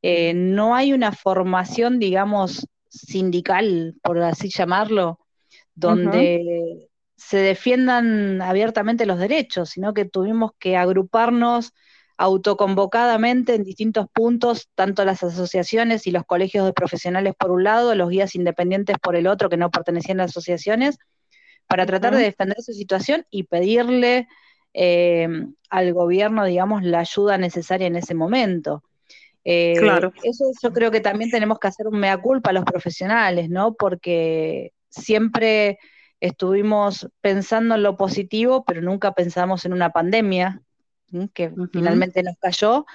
[0.00, 2.66] eh, no hay una formación, digamos,
[2.98, 5.20] sindical, por así llamarlo,
[5.74, 11.72] donde se defiendan abiertamente los derechos, sino que tuvimos que agruparnos
[12.18, 17.94] autoconvocadamente en distintos puntos, tanto las asociaciones y los colegios de profesionales por un lado,
[17.94, 20.98] los guías independientes por el otro, que no pertenecían a asociaciones,
[21.66, 24.28] para tratar de defender su situación y pedirle
[24.72, 25.28] eh,
[25.68, 28.82] al gobierno, digamos, la ayuda necesaria en ese momento.
[29.48, 30.12] Eh, claro.
[30.24, 33.74] Eso yo creo que también tenemos que hacer un mea culpa a los profesionales, ¿no?
[33.74, 35.78] Porque siempre
[36.18, 40.62] estuvimos pensando en lo positivo, pero nunca pensamos en una pandemia
[41.32, 42.86] que finalmente nos cayó.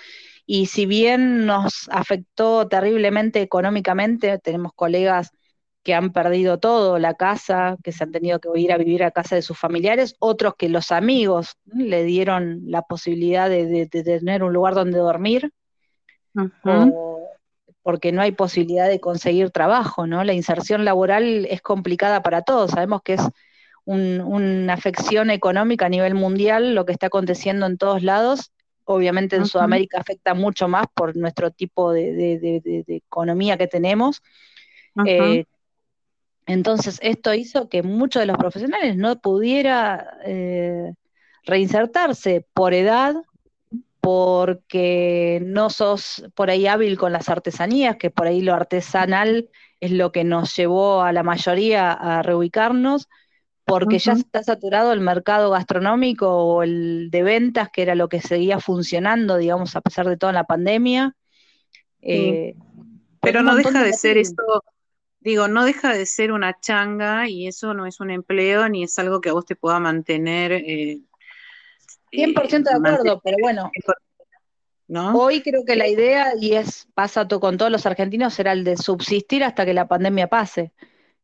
[0.45, 5.31] Y si bien nos afectó terriblemente económicamente, tenemos colegas
[5.83, 9.11] que han perdido todo, la casa, que se han tenido que ir a vivir a
[9.11, 14.51] casa de sus familiares, otros que los amigos le dieron la posibilidad de tener un
[14.51, 15.53] lugar donde dormir
[17.83, 20.23] porque no hay posibilidad de conseguir trabajo, ¿no?
[20.23, 23.21] La inserción laboral es complicada para todos, sabemos que es
[23.85, 28.51] una afección económica a nivel mundial lo que está aconteciendo en todos lados,
[28.85, 34.21] obviamente en Sudamérica afecta mucho más por nuestro tipo de, economía que tenemos.
[35.05, 35.45] Eh,
[36.45, 40.93] entonces, esto hizo que muchos de los profesionales no pudiera eh,
[41.43, 43.15] reinsertarse por edad,
[44.01, 49.91] porque no sos por ahí hábil con las artesanías, que por ahí lo artesanal es
[49.91, 53.07] lo que nos llevó a la mayoría a reubicarnos,
[53.63, 58.21] porque ya está saturado el mercado gastronómico o el de ventas, que era lo que
[58.21, 61.15] seguía funcionando, digamos, a pesar de toda la pandemia.
[62.01, 62.55] Eh,
[63.21, 64.63] Pero no deja de, ser esto,
[65.19, 68.97] digo, no deja de ser una changa y eso no es un empleo ni es
[68.97, 70.51] algo que a vos te pueda mantener.
[70.53, 71.01] Eh,
[72.11, 73.71] 100% de acuerdo, pero bueno.
[75.13, 78.75] Hoy creo que la idea, y es pasa con todos los argentinos, será el de
[78.75, 80.73] subsistir hasta que la pandemia pase.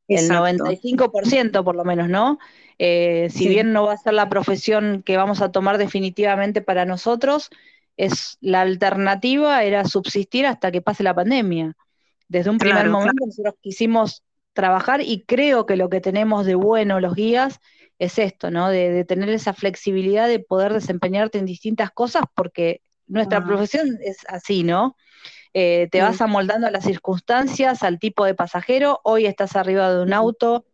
[0.08, 2.40] El 95% por lo menos, ¿no?
[2.80, 6.86] Eh, si bien no va a ser la profesión que vamos a tomar definitivamente para
[6.86, 7.50] nosotros,
[7.98, 11.76] es la alternativa era subsistir hasta que pase la pandemia.
[12.30, 14.24] Desde un primer momento nosotros quisimos
[14.54, 17.60] trabajar y creo que lo que tenemos de bueno los guías
[18.00, 18.70] es esto, ¿no?
[18.70, 24.64] De, tener esa flexibilidad de poder desempeñarte en distintas cosas, porque nuestra profesión es así,
[24.64, 24.96] ¿no?
[25.54, 29.00] Eh, te vas amoldando a las circunstancias, al tipo de pasajero.
[29.04, 30.66] Hoy estás arriba de un auto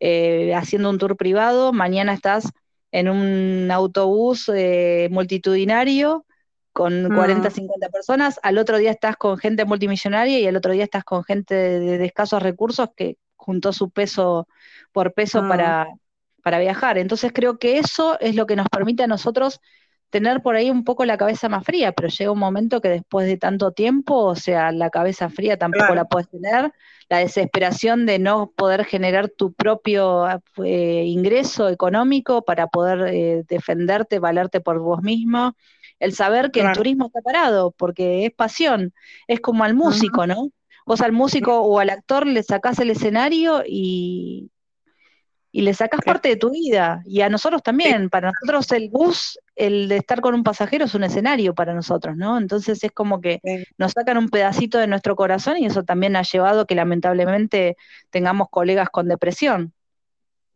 [0.00, 2.50] eh, haciendo un tour privado, mañana estás
[2.90, 6.26] en un autobús eh, multitudinario
[6.72, 10.84] con 40, 50 personas, al otro día estás con gente multimillonaria y al otro día
[10.84, 14.48] estás con gente de, escasos recursos que juntó su peso
[14.90, 15.86] por peso para,
[16.42, 16.98] para viajar.
[16.98, 19.60] Entonces creo que eso es lo que nos permite a nosotros
[20.12, 23.26] tener por ahí un poco la cabeza más fría, pero llega un momento que después
[23.26, 26.70] de tanto tiempo, o sea, la cabeza fría tampoco la puedes tener,
[27.08, 30.26] la desesperación de no poder generar tu propio
[30.62, 35.56] eh, ingreso económico para poder eh, defenderte, valerte por vos mismo,
[35.98, 38.92] el saber que el turismo está parado, porque es pasión,
[39.28, 40.50] es como al músico, ¿no?
[40.84, 44.51] Vos al músico o al actor le sacás el escenario y,
[45.52, 47.02] y le sacás parte de tu vida.
[47.04, 50.94] Y a nosotros también, para nosotros el bus, el de estar con un pasajero es
[50.94, 52.38] un escenario para nosotros, ¿no?
[52.38, 53.40] Entonces es como que
[53.76, 57.76] nos sacan un pedacito de nuestro corazón y eso también ha llevado que lamentablemente
[58.10, 59.74] tengamos colegas con depresión.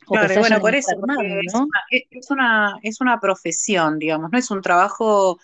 [0.06, 0.98] Claro, bueno, por eso, es,
[2.30, 5.40] una, es, una, profesión, digamos, no es un trabajo,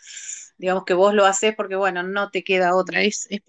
[0.62, 3.42] digamos, que vos lo haces porque, bueno, no te queda otra, es, es,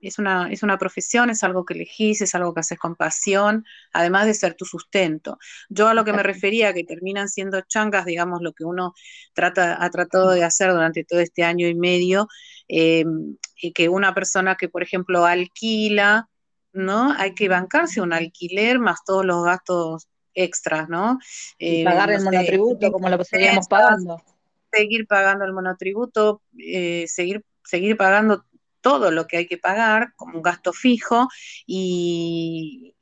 [0.00, 3.66] es, una, es una profesión, es algo que elegís, es algo que haces con pasión,
[3.92, 5.36] además de ser tu sustento.
[5.68, 8.94] Yo a lo que me refería, que terminan siendo changas, digamos, lo que uno
[9.34, 12.26] trata, ha tratado de hacer durante todo este año y medio,
[12.68, 16.30] em, y que una persona que, por ejemplo, alquila,
[16.72, 17.12] ¿no?
[17.18, 21.18] Hay que bancarse un alquiler más todos los gastos extras, ¿no?
[21.58, 24.22] Eh, pagar el monotributo como lo seguíamos pagando.
[24.72, 28.44] Seguir pagando el monotributo, eh, seguir, seguir pagando
[28.86, 31.26] todo lo que hay que pagar como un gasto fijo
[31.66, 32.94] y,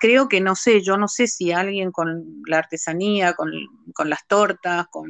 [0.00, 3.52] creo que no sé, yo no sé si alguien con la artesanía, con,
[4.08, 5.06] las tortas, con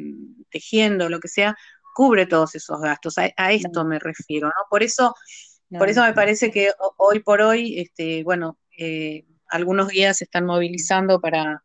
[0.50, 1.56] tejiendo, lo que sea,
[1.94, 3.16] cubre todos esos gastos.
[3.16, 4.66] A, esto me refiero, ¿no?
[4.68, 5.14] Por eso,
[5.70, 10.44] por eso me parece que hoy por hoy, este, bueno, eh, algunos guías se están
[10.44, 11.64] movilizando para,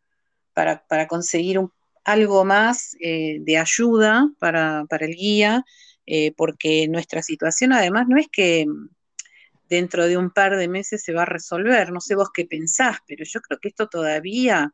[0.54, 1.60] para, conseguir
[2.06, 5.66] algo más eh, de ayuda para, el guía,
[6.06, 8.66] eh, porque nuestra situación además no es que
[9.68, 13.00] dentro de un par de meses se va a resolver, no sé vos qué pensás,
[13.08, 14.72] pero yo creo que esto todavía,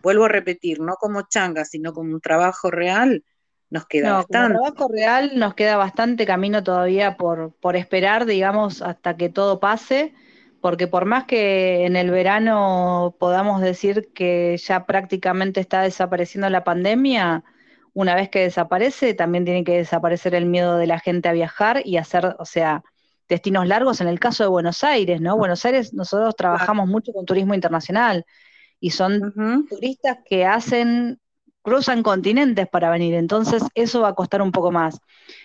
[0.00, 3.24] vuelvo a repetir, no como changa, sino como un trabajo real,
[3.68, 4.54] nos queda bastante.
[4.54, 9.58] Como trabajo real nos queda bastante camino todavía por, por esperar, digamos, hasta que todo
[9.58, 10.14] pase
[10.60, 16.64] porque por más que en el verano podamos decir que ya prácticamente está desapareciendo la
[16.64, 17.44] pandemia,
[17.92, 21.82] una vez que desaparece, también tiene que desaparecer el miedo de la gente a viajar
[21.84, 22.82] y hacer, o sea,
[23.28, 25.36] destinos largos en el caso de Buenos Aires, ¿no?
[25.36, 28.26] Buenos Aires, nosotros trabajamos mucho con turismo internacional
[28.80, 31.20] y son turistas que hacen
[31.62, 34.98] cruzan continentes para venir, entonces eso va a costar un poco más.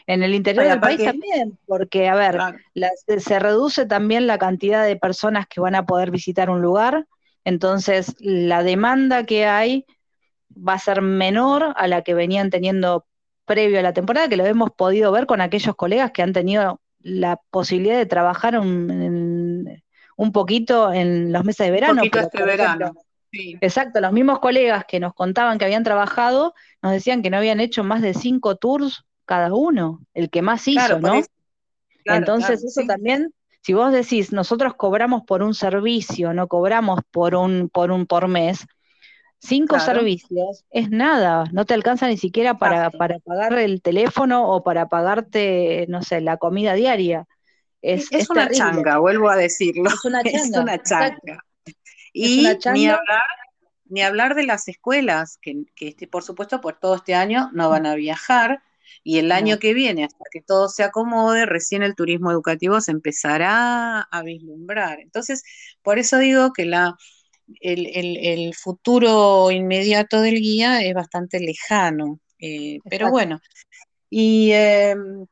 [0.08, 2.39] En el interior del país también, porque, a ver,
[3.19, 7.06] se reduce también la cantidad de personas que van a poder visitar un lugar,
[7.43, 9.86] entonces la demanda que hay
[10.56, 13.06] va a ser menor a la que venían teniendo
[13.45, 16.82] previo a la temporada, que lo hemos podido ver con aquellos colegas que han tenido
[16.99, 19.82] la posibilidad de trabajar un,
[20.15, 22.01] un poquito en los meses de verano.
[22.01, 22.93] Un este verano.
[23.62, 27.60] Exacto, los mismos colegas que nos contaban que habían trabajado nos decían que no habían
[27.60, 31.21] hecho más de cinco tours cada uno, el que más hizo, ¿no?
[32.06, 37.69] Entonces eso también, si vos decís, nosotros cobramos por un servicio, no cobramos por un
[37.69, 38.65] por un por mes,
[39.39, 44.63] cinco servicios es nada, no te alcanza ni siquiera para, para pagar el teléfono o
[44.63, 47.26] para pagarte, no sé, la comida diaria.
[47.82, 49.89] Es, una changa, vuelvo a decirlo.
[49.89, 50.38] Es una changa.
[50.43, 51.44] Es una changa.
[52.17, 53.21] Y ni hablar,
[53.89, 57.86] ni hablar de las escuelas, que, este, por supuesto por todo este año no van
[57.86, 58.63] a viajar,
[59.04, 62.91] y el año que viene, hasta que todo se acomode, recién el turismo educativo se
[62.91, 65.01] empezará a vislumbrar.
[65.01, 65.43] Entonces,
[65.82, 66.95] por eso digo que la,
[67.60, 72.21] el, futuro inmediato del guía es bastante lejano.
[72.39, 73.41] Eh, pero bueno,
[74.10, 75.25] y em,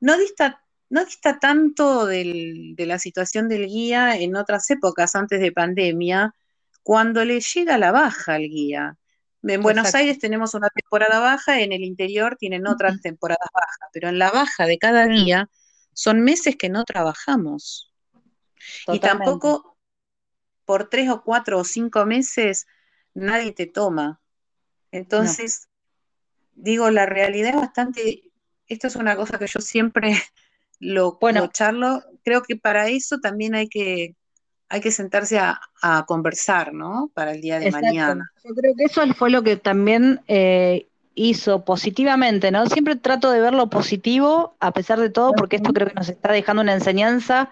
[0.00, 5.52] no dista no dista tanto de la situación del guía en otras épocas antes de
[5.52, 6.34] pandemia,
[6.82, 8.96] cuando le llega la baja al guía.
[9.42, 14.08] En Buenos Aires tenemos una temporada baja, en el interior tienen otras temporadas bajas, pero
[14.08, 15.48] en la baja de cada guía
[15.92, 17.92] son meses que no trabajamos.
[18.88, 19.78] Y tampoco
[20.64, 22.66] por tres o cuatro o cinco meses
[23.14, 24.20] nadie te toma.
[24.90, 25.68] Entonces,
[26.54, 28.30] digo, la realidad es bastante,
[28.66, 30.16] esto es una cosa que yo siempre
[30.78, 34.14] lo, bueno, charlo, creo que para eso también hay que,
[34.68, 35.60] hay que sentarse a,
[36.06, 37.10] conversar, ¿no?
[37.14, 38.32] Para el día de mañana.
[38.44, 42.66] Yo creo que eso fue lo que también eh, hizo positivamente, ¿no?
[42.66, 46.08] Siempre trato de ver lo positivo, a pesar de todo, porque esto creo que nos
[46.08, 47.50] está dejando una enseñanza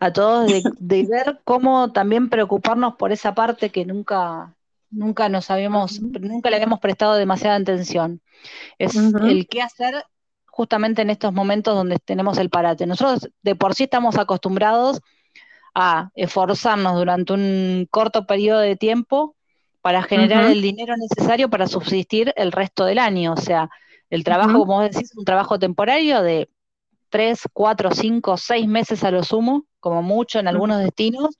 [0.00, 0.46] a todos
[0.78, 4.54] de, ver cómo también preocuparnos por esa parte que nunca,
[4.90, 8.20] nunca nos habíamos, nunca le habíamos prestado demasiada atención.
[8.78, 10.04] Es el qué hacer
[10.52, 12.86] justamente en estos momentos donde tenemos el parate.
[12.86, 15.00] Nosotros de por sí estamos acostumbrados
[15.74, 19.34] a esforzarnos durante un corto periodo de tiempo
[19.80, 23.32] para generar el dinero necesario para subsistir el resto del año.
[23.32, 23.70] O sea,
[24.10, 26.50] El trabajo, como vos decís, un trabajo temporario de
[27.08, 31.38] tres, cuatro, cinco, seis meses a lo sumo, como mucho en algunos destinos,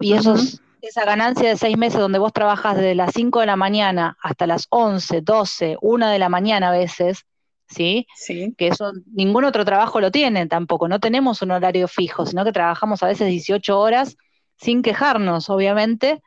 [0.00, 3.56] y esos, esa ganancia de seis meses donde vos trabajas desde las 5 de la
[3.56, 7.26] mañana hasta las 11, 12, 1 de la mañana a veces,
[7.72, 8.06] ¿sí?
[8.14, 8.54] Sí.
[8.56, 12.52] Que eso ningún otro trabajo lo tiene tampoco, no tenemos un horario fijo, sino que
[12.52, 14.16] trabajamos a veces 18 horas
[14.56, 16.22] sin quejarnos, obviamente,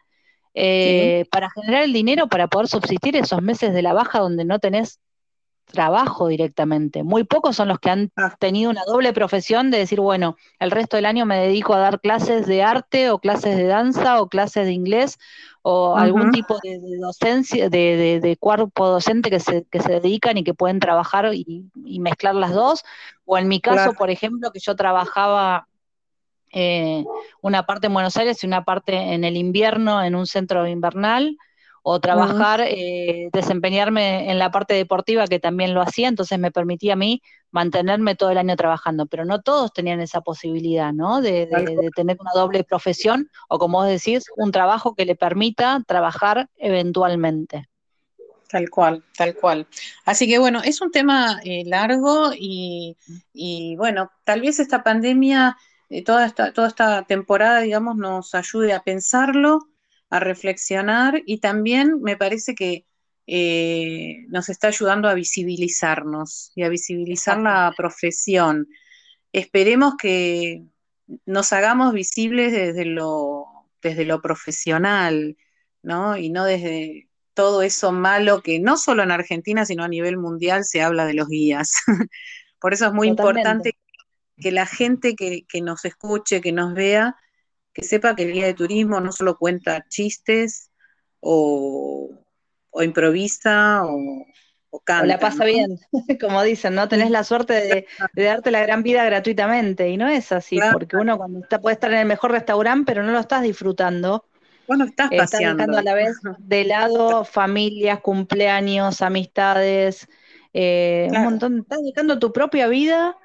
[0.54, 4.60] eh, para generar el dinero para poder subsistir esos meses de la baja donde no
[4.60, 5.00] tenés
[5.66, 7.04] trabajo directamente.
[7.04, 8.36] Muy pocos son los que han ah.
[8.40, 12.00] tenido una doble profesión de decir, bueno, el resto del año me dedico a dar
[12.00, 15.18] clases de arte o clases de danza o clases de inglés
[15.62, 20.54] o algún tipo de, docencia, de, cuerpo docente que se, que se dedican y que
[20.54, 22.84] pueden trabajar y, mezclar las dos.
[23.26, 25.68] O en mi caso, por ejemplo, que yo trabajaba
[26.52, 27.04] eh,
[27.42, 31.36] una parte en Buenos Aires y una parte en el invierno en un centro invernal
[31.88, 36.94] o trabajar, eh, desempeñarme en la parte deportiva que también lo hacía, entonces me permitía
[36.94, 37.22] a mí
[37.52, 41.22] mantenerme todo el año trabajando, pero no todos tenían esa posibilidad, ¿no?
[41.22, 41.48] De,
[41.96, 47.70] tener una doble profesión o como vos decís, un trabajo que le permita trabajar eventualmente.
[48.50, 49.68] Tal cual, tal cual.
[50.06, 52.96] Así que bueno, es un tema eh, largo y,
[53.78, 55.56] bueno, tal vez esta pandemia,
[55.92, 59.68] eh, toda, esta, toda esta temporada, digamos, nos ayude a pensarlo
[60.10, 62.86] a reflexionar y también me parece que
[63.28, 68.68] eh, nos está ayudando a visibilizarnos y a visibilizar la profesión.
[69.32, 70.64] Esperemos que
[71.26, 73.46] nos hagamos visibles desde lo,
[73.82, 75.38] desde lo profesional,
[75.82, 76.18] ¿no?
[76.18, 80.64] Y no desde todo eso malo que no solo en Argentina, sino a nivel mundial
[80.64, 81.74] se habla de los guías.
[82.60, 83.78] Por eso es muy importante
[84.38, 87.16] que la gente que, que, nos escuche, que nos vea,
[87.76, 90.72] que sepa que el guía de turismo no solo cuenta chistes
[91.20, 92.10] o,
[92.82, 95.04] improvisa o, canta.
[95.04, 95.78] O la pasa bien,
[96.22, 96.88] como dicen, ¿no?
[96.88, 101.18] Tenés la suerte de, darte la gran vida gratuitamente y no es así, porque uno
[101.18, 104.26] cuando está, puede estar en el mejor restaurante, pero no lo estás disfrutando.
[104.68, 105.24] Bueno, estás paseando.
[105.24, 110.08] Estás dejando a la vez de lado familias, cumpleaños, amistades,
[110.54, 111.60] eh, un montón.
[111.60, 113.18] Estás dejando tu propia vida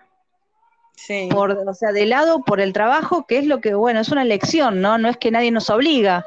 [1.31, 4.23] por, o sea, de lado por el trabajo, que es lo que, bueno, es una
[4.23, 4.99] elección, ¿no?
[4.99, 6.25] No es que nadie nos obliga.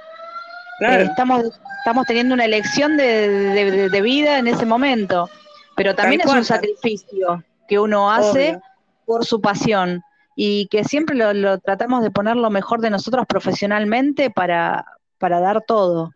[0.82, 1.44] Eh, estamos,
[1.80, 5.30] estamos teniendo una elección de, vida en ese momento,
[5.76, 8.60] pero también es un sacrificio que uno hace
[9.06, 10.02] por su pasión
[10.36, 14.86] y que siempre lo, tratamos de poner lo mejor de nosotros profesionalmente para,
[15.20, 16.12] para dar todo.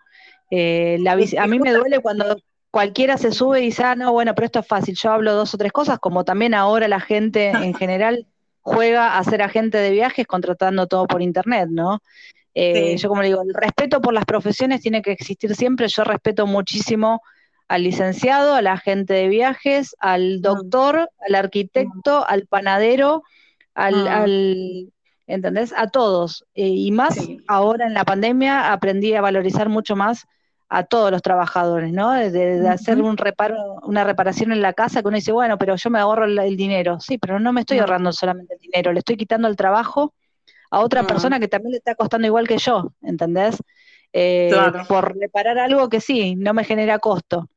[0.49, 2.37] Eh, a mí me duele cuando
[2.71, 5.53] cualquiera se sube y dice, ah, no, bueno, pero esto es fácil, yo hablo dos
[5.53, 8.27] o tres cosas, como también ahora la gente en general
[8.67, 12.01] juega a ser agente de viajes contratando todo por internet, ¿no?
[12.53, 15.87] Eh, yo como le digo, el respeto por las profesiones tiene que existir siempre.
[15.87, 17.21] Yo respeto muchísimo
[17.69, 20.41] al licenciado, al agente de viajes, al mm.
[20.41, 22.23] doctor, al arquitecto, mm.
[22.27, 23.23] al panadero,
[23.73, 24.07] al, mm.
[24.07, 24.93] al
[25.27, 25.73] ¿entendés?
[25.77, 26.45] A todos.
[26.53, 30.25] Eh, y más ahora en la pandemia aprendí a valorizar mucho más
[30.69, 32.11] a todos los trabajadores, ¿no?
[32.11, 35.89] De, hacer un reparo, una reparación en la casa que uno dice, bueno, pero yo
[35.89, 36.99] me ahorro el, dinero.
[36.99, 40.13] Sí, pero no me estoy ahorrando solamente el dinero, le estoy quitando el trabajo
[40.69, 43.57] a otra persona que también le está costando igual que yo, ¿entendés?
[44.11, 44.51] Eh,
[44.89, 47.49] por reparar algo que sí, no me genera costo.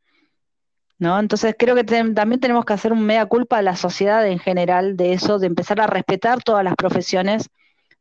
[0.99, 1.19] ¿No?
[1.19, 4.99] Entonces creo que también tenemos que hacer un mea culpa a la sociedad en general
[4.99, 7.49] de eso, de empezar a respetar todas las profesiones,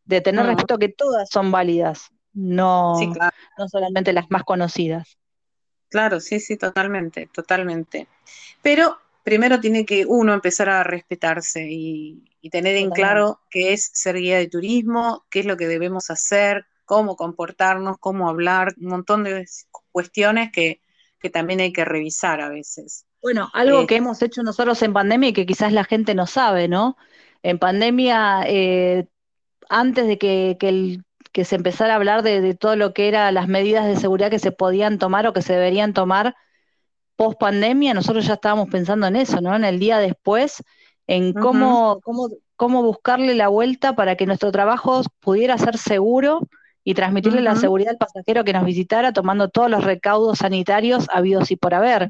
[0.04, 2.96] de tener respeto que todas son válidas no,
[3.58, 5.18] no solamente las más conocidas.
[5.90, 8.08] Claro, sí, sí, totalmente, totalmente.
[8.62, 14.16] Pero primero tiene que uno empezar a respetarse y, tener en claro qué es ser
[14.16, 19.24] guía de turismo, qué es lo que debemos hacer, cómo comportarnos, cómo hablar, un montón
[19.24, 19.46] de
[19.92, 20.82] cuestiones que,
[21.34, 23.06] también hay que revisar a veces.
[23.22, 26.26] Bueno, algo eh, que hemos hecho nosotros en pandemia y que quizás la gente no
[26.26, 26.96] sabe, ¿no?
[27.44, 29.06] En pandemia, eh,
[29.68, 33.34] antes de que, que, el que se empezara a hablar de, todo lo que eran
[33.34, 36.36] las medidas de seguridad que se podían tomar o que se deberían tomar
[37.16, 39.56] post pandemia, nosotros ya estábamos pensando en eso, ¿no?
[39.56, 40.64] En el día después,
[41.06, 46.48] en cómo, cómo, cómo buscarle la vuelta para que nuestro trabajo pudiera ser seguro
[46.84, 51.52] y transmitirle la seguridad al pasajero que nos visitara tomando todos los recaudos sanitarios habidos
[51.52, 52.10] y por haber.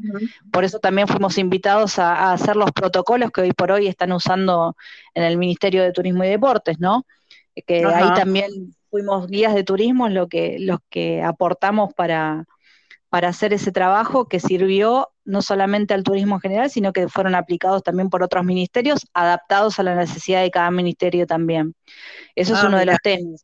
[0.52, 4.12] Por eso también fuimos invitados a, a, hacer los protocolos que hoy por hoy están
[4.12, 4.78] usando
[5.16, 7.06] en el Ministerio de Turismo y Deportes, ¿no?
[7.66, 12.46] Que ahí también fuimos guías de turismo lo que, los que aportamos para,
[13.10, 17.36] para hacer ese trabajo que sirvió no solamente al turismo en general, sino que fueron
[17.36, 21.76] aplicados también por otros ministerios, adaptados a la necesidad de cada ministerio también.
[22.36, 23.44] Eso es ah, uno de los temas.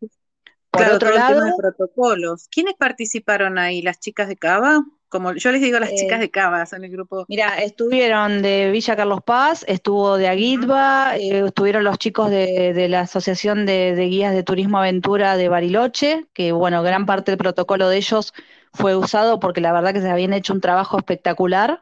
[0.71, 2.47] Por otro lado, protocolos.
[2.49, 3.81] ¿Quiénes participaron ahí?
[3.81, 4.83] ¿Las chicas de Cava?
[5.15, 7.25] Como yo les digo a las chicas eh, de Cava, son el grupo.
[7.29, 13.01] Mira, estuvieron de Villa Carlos Paz, estuvo de Aguitba, eh, estuvieron los chicos de, la
[13.01, 17.95] Asociación de, Guías de Turismo Aventura de Bariloche, que bueno, gran parte del protocolo de
[17.95, 18.33] ellos
[18.73, 21.81] fue usado porque la verdad que se habían hecho un trabajo espectacular.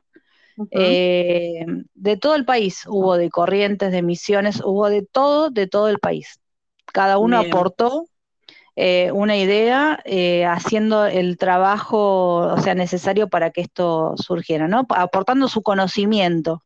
[0.69, 1.65] Eh,
[1.95, 5.97] de todo el país, hubo de corrientes, de misiones, hubo de todo, de todo el
[5.97, 6.39] país.
[6.85, 8.05] Cada uno aportó
[8.75, 14.85] eh, una idea eh, haciendo el trabajo o sea, necesario para que esto surgiera, ¿no?
[14.89, 16.63] Aportando su conocimiento.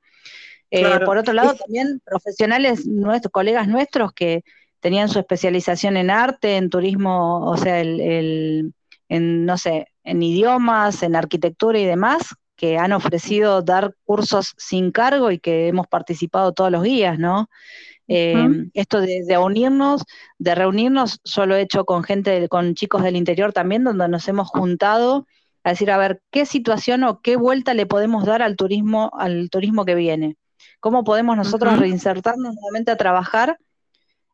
[0.71, 4.43] Eh, por otro lado, también profesionales, nuestros, colegas nuestros que
[4.79, 8.73] tenían su especialización en arte, en turismo, o sea, el,
[9.09, 14.91] en, no sé, en idiomas, en arquitectura y demás, que han ofrecido dar cursos sin
[14.91, 17.49] cargo y que hemos participado todos los días, ¿no?
[18.07, 20.03] Eh, esto de, unirnos,
[20.37, 24.27] de reunirnos, yo lo he hecho con gente, con chicos del interior también, donde nos
[24.27, 25.27] hemos juntado
[25.63, 29.49] a decir, a ver, qué situación o qué vuelta le podemos dar al turismo, al
[29.49, 30.37] turismo que viene.
[30.79, 33.57] ¿Cómo podemos nosotros reinsertarnos nuevamente a trabajar,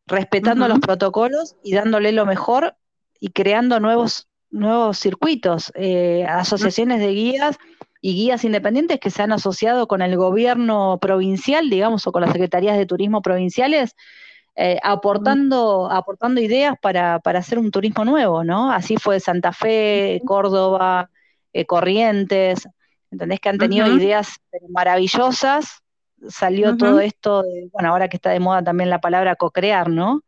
[0.06, 2.76] respetando los protocolos y dándole lo mejor
[3.20, 7.58] y creando nuevos, nuevos circuitos, eh, asociaciones de guías
[8.06, 12.34] y guías independientes que se han asociado con el gobierno provincial, digamos, o con las
[12.34, 13.96] secretarías de turismo provinciales,
[14.58, 18.74] eh, aportando, aportando ideas para, hacer un turismo nuevo, ¿no?
[18.74, 21.12] Así fue Santa Fe, Córdoba,
[21.54, 22.68] eh, Corrientes,
[23.10, 23.40] ¿entendés?
[23.40, 24.36] Que han tenido ideas
[24.68, 25.82] maravillosas.
[26.28, 30.24] Salió todo esto, bueno, ahora que está de moda también la palabra co-crear, ¿no?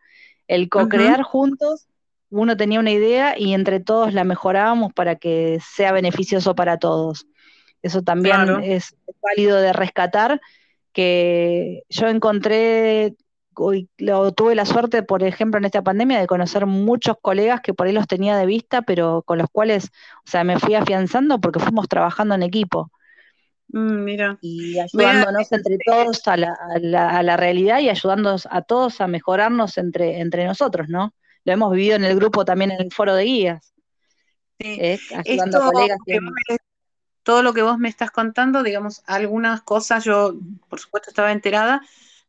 [0.47, 1.89] El co-crear juntos
[2.30, 7.28] uno tenía una idea y entre todos la mejorábamos para que sea beneficioso para todos.
[7.86, 10.41] Eso también es válido de rescatar,
[10.91, 13.15] que yo encontré,
[13.99, 17.86] lo, tuve la suerte, por ejemplo, en esta pandemia, de conocer muchos colegas que por
[17.86, 19.91] ahí los tenía de vista, pero con los cuales,
[20.25, 22.91] o sea, me fui afianzando porque fuimos trabajando en equipo.
[23.67, 24.39] Mm, mira.
[24.41, 29.77] Y ayudándonos entre todos a la, a, la, realidad y ayudándonos a todos a mejorarnos
[29.77, 31.13] entre, entre nosotros, ¿no?
[31.43, 33.75] Lo hemos vivido en el grupo también en el foro de guías.
[34.59, 34.75] Sí.
[34.81, 34.99] ¿eh?
[35.15, 35.99] Ayudando a colegas
[37.26, 40.36] todo lo que vos me estás contando, digamos, algunas cosas yo,
[40.69, 41.82] por supuesto, estaba enterada,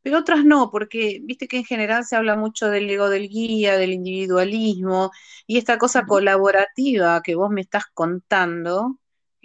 [0.03, 3.77] pero otras no, porque viste que en general se habla mucho del ego del guía,
[3.77, 5.11] del individualismo,
[5.47, 8.99] y esta cosa colaborativa que vos me estás contando,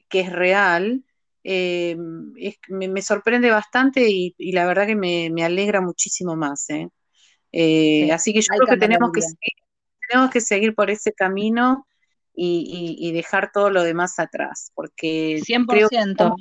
[0.08, 1.04] que es real,
[1.44, 6.70] eh, me, sorprende bastante y, la verdad que me, alegra muchísimo más.
[6.70, 6.88] ¿eh?
[7.52, 9.22] Eh, así que yo creo que tenemos que,
[10.08, 11.88] tenemos que seguir por ese camino
[12.34, 15.66] y, dejar todo lo demás atrás, porque 100%.
[15.68, 16.40] Creo, que somos,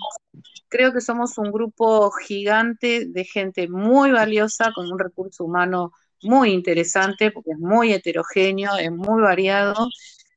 [0.69, 6.51] creo que somos un grupo gigante de gente muy valiosa, con un recurso humano muy
[6.53, 9.89] interesante, porque es muy heterogéneo, es muy variado,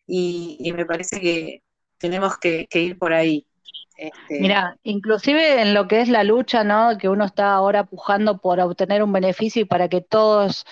[0.07, 1.63] y, me parece que
[1.97, 3.45] tenemos que, ir por ahí.
[3.97, 4.39] Este...
[4.41, 6.97] Mira, inclusive en lo que es la lucha, ¿no?
[6.97, 10.65] Que uno está ahora pujando por obtener un beneficio y para que todos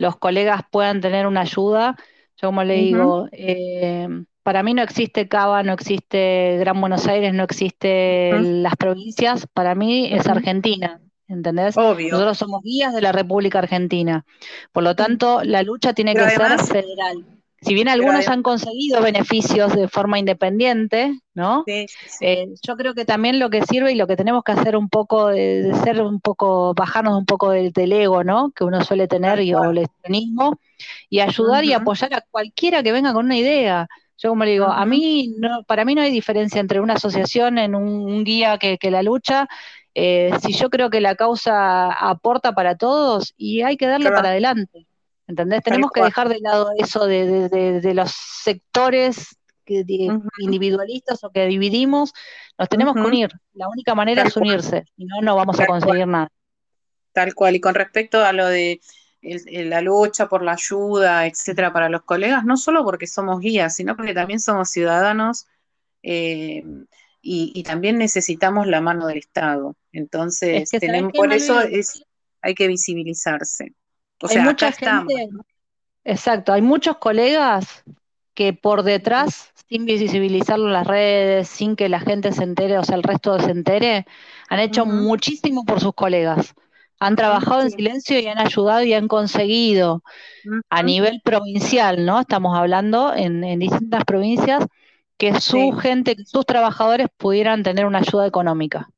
[0.00, 1.96] los colegas puedan tener una ayuda,
[2.42, 4.08] yo como le digo, eh,
[4.42, 9.76] para mí no existe Cava, no existe Gran Buenos Aires, no existe las provincias, para
[9.76, 11.00] mí es Argentina.
[11.28, 11.78] ¿Entendés?
[11.78, 12.10] Obvio.
[12.10, 14.26] Nosotros somos guías de la República Argentina.
[14.72, 17.24] Por lo tanto, la lucha tiene que ser federal.
[17.62, 21.62] Si bien algunos han conseguido beneficios de forma independiente, ¿no?
[22.20, 24.88] Eh, yo creo que también lo que sirve y lo que tenemos que hacer un
[24.88, 28.50] poco de, ser un poco, bajarnos un poco del, ego, ¿no?
[28.50, 30.58] Que uno suele tener y, o el extremismo,
[31.08, 33.86] y ayudar y apoyar a cualquiera que venga con una idea.
[34.18, 37.58] Yo como le digo, a mí no, para mí no hay diferencia entre una asociación
[37.58, 39.46] en un, guía que, la lucha.
[39.94, 44.30] Eh, si yo creo que la causa aporta para todos y hay que darle para
[44.30, 44.86] adelante.
[45.26, 45.62] ¿Entendés?
[45.62, 52.12] Tenemos que dejar de lado eso de, los sectores individualistas o que dividimos,
[52.58, 53.30] nos tenemos que unir.
[53.54, 56.28] La única manera es unirse, si no, no vamos a conseguir nada.
[57.12, 57.56] Tal cual.
[57.56, 58.80] Y con respecto a lo de
[59.22, 63.96] la lucha por la ayuda, etcétera, para los colegas, no solo porque somos guías, sino
[63.96, 65.46] porque también somos ciudadanos
[66.02, 66.64] eh,
[67.20, 69.76] y, también necesitamos la mano del Estado.
[69.92, 72.04] Entonces, tenemos, por eso es,
[72.40, 73.74] hay que visibilizarse
[74.28, 75.28] hay mucha gente,
[76.04, 77.84] exacto, hay muchos colegas
[78.34, 82.84] que por detrás, sin visibilizarlo en las redes, sin que la gente se entere, o
[82.84, 84.06] sea, el resto se entere,
[84.48, 86.54] han hecho muchísimo por sus colegas.
[86.98, 90.02] Han trabajado en silencio y han ayudado y han conseguido
[90.70, 92.20] a nivel provincial, ¿no?
[92.20, 94.64] Estamos hablando en, distintas provincias,
[95.16, 98.88] que su gente, que sus trabajadores pudieran tener una ayuda económica.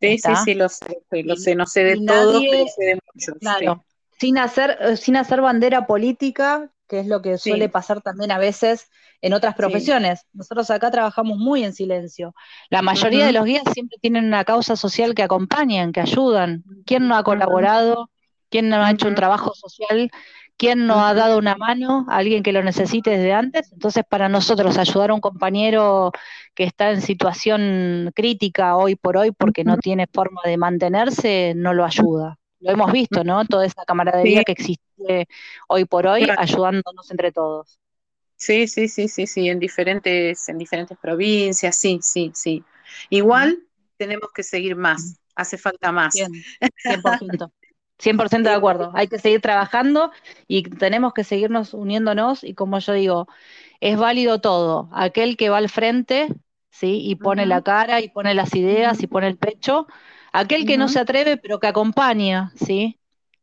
[0.00, 3.34] Sí, sí, sí, lo sé, lo sé, no sé de todo, pero sé de muchos.
[3.40, 3.84] Claro,
[4.18, 8.38] sin hacer, eh, sin hacer bandera política, que es lo que suele pasar también a
[8.38, 8.90] veces
[9.20, 10.26] en otras profesiones.
[10.32, 12.34] Nosotros acá trabajamos muy en silencio.
[12.68, 16.62] La mayoría de los guías siempre tienen una causa social que acompañan, que ayudan.
[16.84, 18.10] ¿Quién no ha colaborado?
[18.50, 20.10] ¿Quién no ha hecho un trabajo social?
[20.56, 23.72] ¿Quién no ha dado una mano a alguien que lo necesite desde antes?
[23.72, 26.12] Entonces, para nosotros ayudar a un compañero
[26.54, 31.72] que está en situación crítica hoy por hoy porque no tiene forma de mantenerse, no
[31.72, 32.38] lo ayuda.
[32.64, 33.44] Lo hemos visto, ¿no?
[33.44, 35.28] Toda esa camaradería que existe
[35.68, 37.78] hoy por hoy, ayudándonos entre todos.
[38.36, 42.64] Sí, sí, sí, sí, sí, en diferentes, en diferentes provincias, sí, sí, sí.
[43.10, 43.58] Igual
[43.96, 46.14] tenemos que seguir más, hace falta más.
[46.14, 47.52] 100%.
[47.98, 48.90] 100% de acuerdo.
[48.94, 50.10] Hay que seguir trabajando
[50.48, 53.28] y tenemos que seguirnos uniéndonos y como yo digo,
[53.80, 54.88] es válido todo.
[54.92, 56.28] Aquel que va al frente,
[56.70, 57.00] ¿sí?
[57.02, 59.86] Y pone la cara y pone las ideas y pone el pecho.
[60.34, 62.98] Aquel que no se atreve pero que acompaña, ¿sí?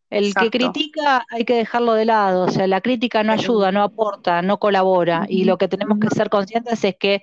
[0.10, 3.82] El que critica hay que dejarlo de lado, o sea, la crítica no ayuda, no
[3.82, 7.22] aporta, no colabora, y lo que tenemos que ser conscientes es que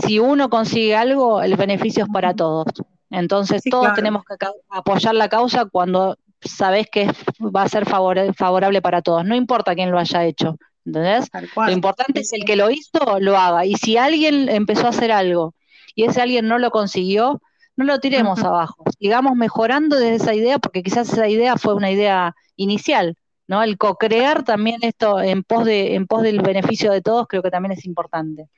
[0.00, 2.66] si uno consigue algo, el beneficio es para todos.
[3.10, 4.36] Entonces, todos tenemos que
[4.70, 9.90] apoyar la causa cuando sabes que va a ser favorable para todos, no importa quién
[9.90, 11.28] lo haya hecho, ¿entendés?
[11.56, 15.10] Lo importante es el que lo hizo, lo haga, y si alguien empezó a hacer
[15.10, 15.54] algo
[15.96, 17.42] y ese alguien no lo consiguió,
[17.76, 21.90] no lo tiremos abajo, sigamos mejorando desde esa idea, porque quizás esa idea fue una
[21.90, 23.16] idea inicial,
[23.48, 23.62] ¿no?
[23.62, 27.50] El co-crear también esto en pos, de, en pos del beneficio de todos creo que
[27.50, 28.48] también es importante.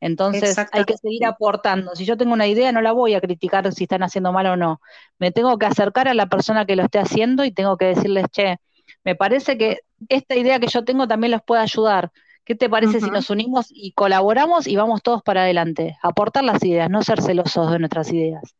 [0.00, 1.94] Entonces hay que seguir aportando.
[1.96, 4.56] Si yo tengo una idea, no la voy a criticar si están haciendo mal o
[4.56, 4.80] no.
[5.18, 8.26] Me tengo que acercar a la persona que lo esté haciendo y tengo que decirles,
[8.30, 8.58] che,
[9.02, 9.78] me parece que
[10.08, 12.12] esta idea que yo tengo también los puede ayudar.
[12.44, 15.96] ¿Qué te parece si nos unimos y colaboramos y vamos todos para adelante?
[16.02, 18.54] Aportar las ideas, no ser celosos de nuestras ideas,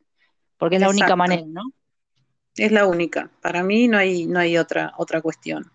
[0.57, 1.63] porque es la única manera, ¿no?
[2.57, 3.31] Es la única.
[3.43, 5.71] Para mí no hay, no hay otra, otra cuestión.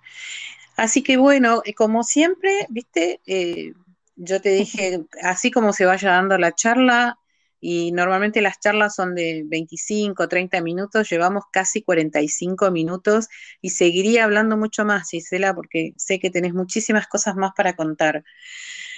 [0.75, 3.73] Así que bueno, eh, como siempre, viste, eh,
[4.15, 7.18] yo te dije, así como se vaya dando la charla,
[7.61, 13.27] y normalmente las charlas son de 25, 30 minutos, llevamos casi 45 minutos
[13.61, 18.23] y seguiría hablando mucho más, Gisela, porque sé que tenés muchísimas cosas más para contar.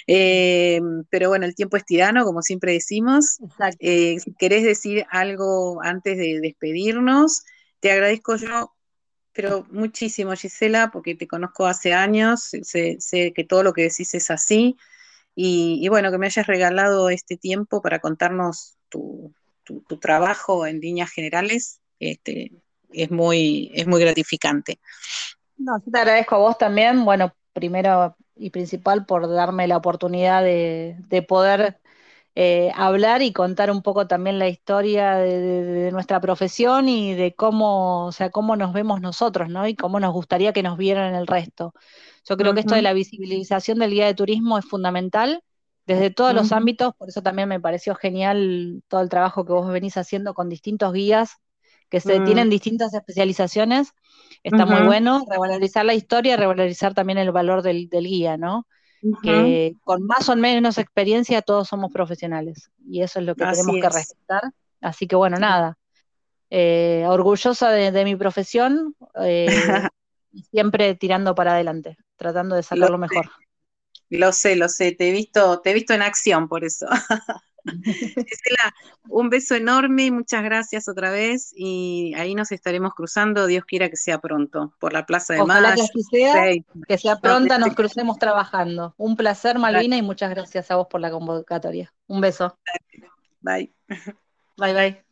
[0.08, 3.40] Eh, pero bueno, el tiempo es tirano, como siempre decimos.
[3.80, 7.44] Eh, si querés decir algo antes de despedirnos,
[7.80, 8.76] te agradezco yo,
[9.34, 14.14] pero muchísimo, Gisela, porque te conozco hace años, sé, sé que todo lo que decís
[14.14, 14.76] es así.
[15.36, 19.34] Y, bueno, que me hayas regalado este tiempo para contarnos tu,
[20.02, 22.52] trabajo en líneas generales, este,
[22.92, 24.80] es, muy, es muy gratificante.
[25.58, 31.26] No, te agradezco a vos también, bueno, primero y principal por darme la oportunidad de,
[31.28, 31.80] poder
[32.36, 38.08] eh, hablar y contar un poco también la historia de, nuestra profesión y de cómo,
[38.08, 39.68] o sea, cómo nos vemos nosotros, ¿no?
[39.68, 41.74] Y cómo nos gustaría que nos vieran el resto.
[42.28, 45.44] Yo creo que esto de la visibilización del guía de turismo es fundamental
[45.86, 49.68] desde todos los ámbitos, por eso también me pareció genial todo el trabajo que vos
[49.72, 51.38] venís haciendo con distintos guías
[51.90, 52.24] que se mm.
[52.24, 53.92] tienen distintas especializaciones.
[54.44, 58.66] Está muy bueno revalorizar la historia, revalorizar también el valor del, guía, ¿no?
[59.22, 63.76] Que con más o menos experiencia todos somos profesionales y eso es lo que tenemos
[63.76, 64.44] que respetar.
[64.80, 65.78] Así que bueno, nada,
[66.50, 69.48] eh, orgullosa de, mi profesión, eh,
[70.52, 73.30] siempre tirando para adelante tratando de sacarlo mejor.
[74.10, 76.86] Lo sé, lo sé, te he visto, te he visto en acción por eso.
[79.10, 83.98] un beso enorme, muchas gracias otra vez y ahí nos estaremos cruzando, Dios quiera que
[83.98, 86.44] sea pronto, por la Plaza de Ojalá Que, sea,
[86.88, 88.94] que sea pronta, nos crucemos trabajando.
[88.98, 91.92] Un placer, Malvina, y muchas gracias a vos por la convocatoria.
[92.08, 92.58] Un beso.
[93.42, 93.74] Bye.
[94.58, 95.11] Bye, bye.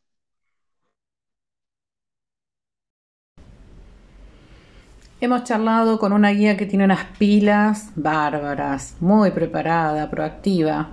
[5.21, 10.91] Hemos charlado con una guía que tiene unas pilas bárbaras, muy preparada, proactiva.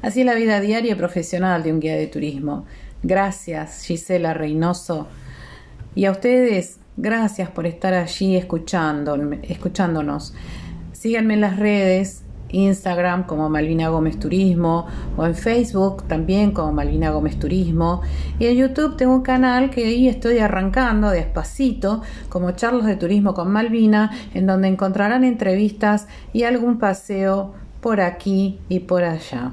[0.00, 2.66] Así es la vida diaria y profesional de un guía de turismo.
[3.02, 5.08] Gracias, Gisela Reynoso.
[5.96, 10.34] Y a ustedes, gracias por estar allí escuchándonos.
[10.92, 14.86] Síganme en las redes, Instagram como Malvina Gómez Turismo
[15.16, 18.02] o en Facebook también como Malvina Gómez Turismo
[18.38, 23.34] y en YouTube tengo un canal que ahí estoy arrancando despacito como charlas de turismo
[23.34, 29.52] con Malvina en donde encontrarán entrevistas y algún paseo por aquí y por allá.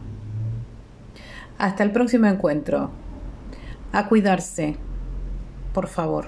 [1.58, 2.92] Hasta el próximo encuentro.
[3.92, 4.76] A cuidarse,
[5.74, 6.28] por favor.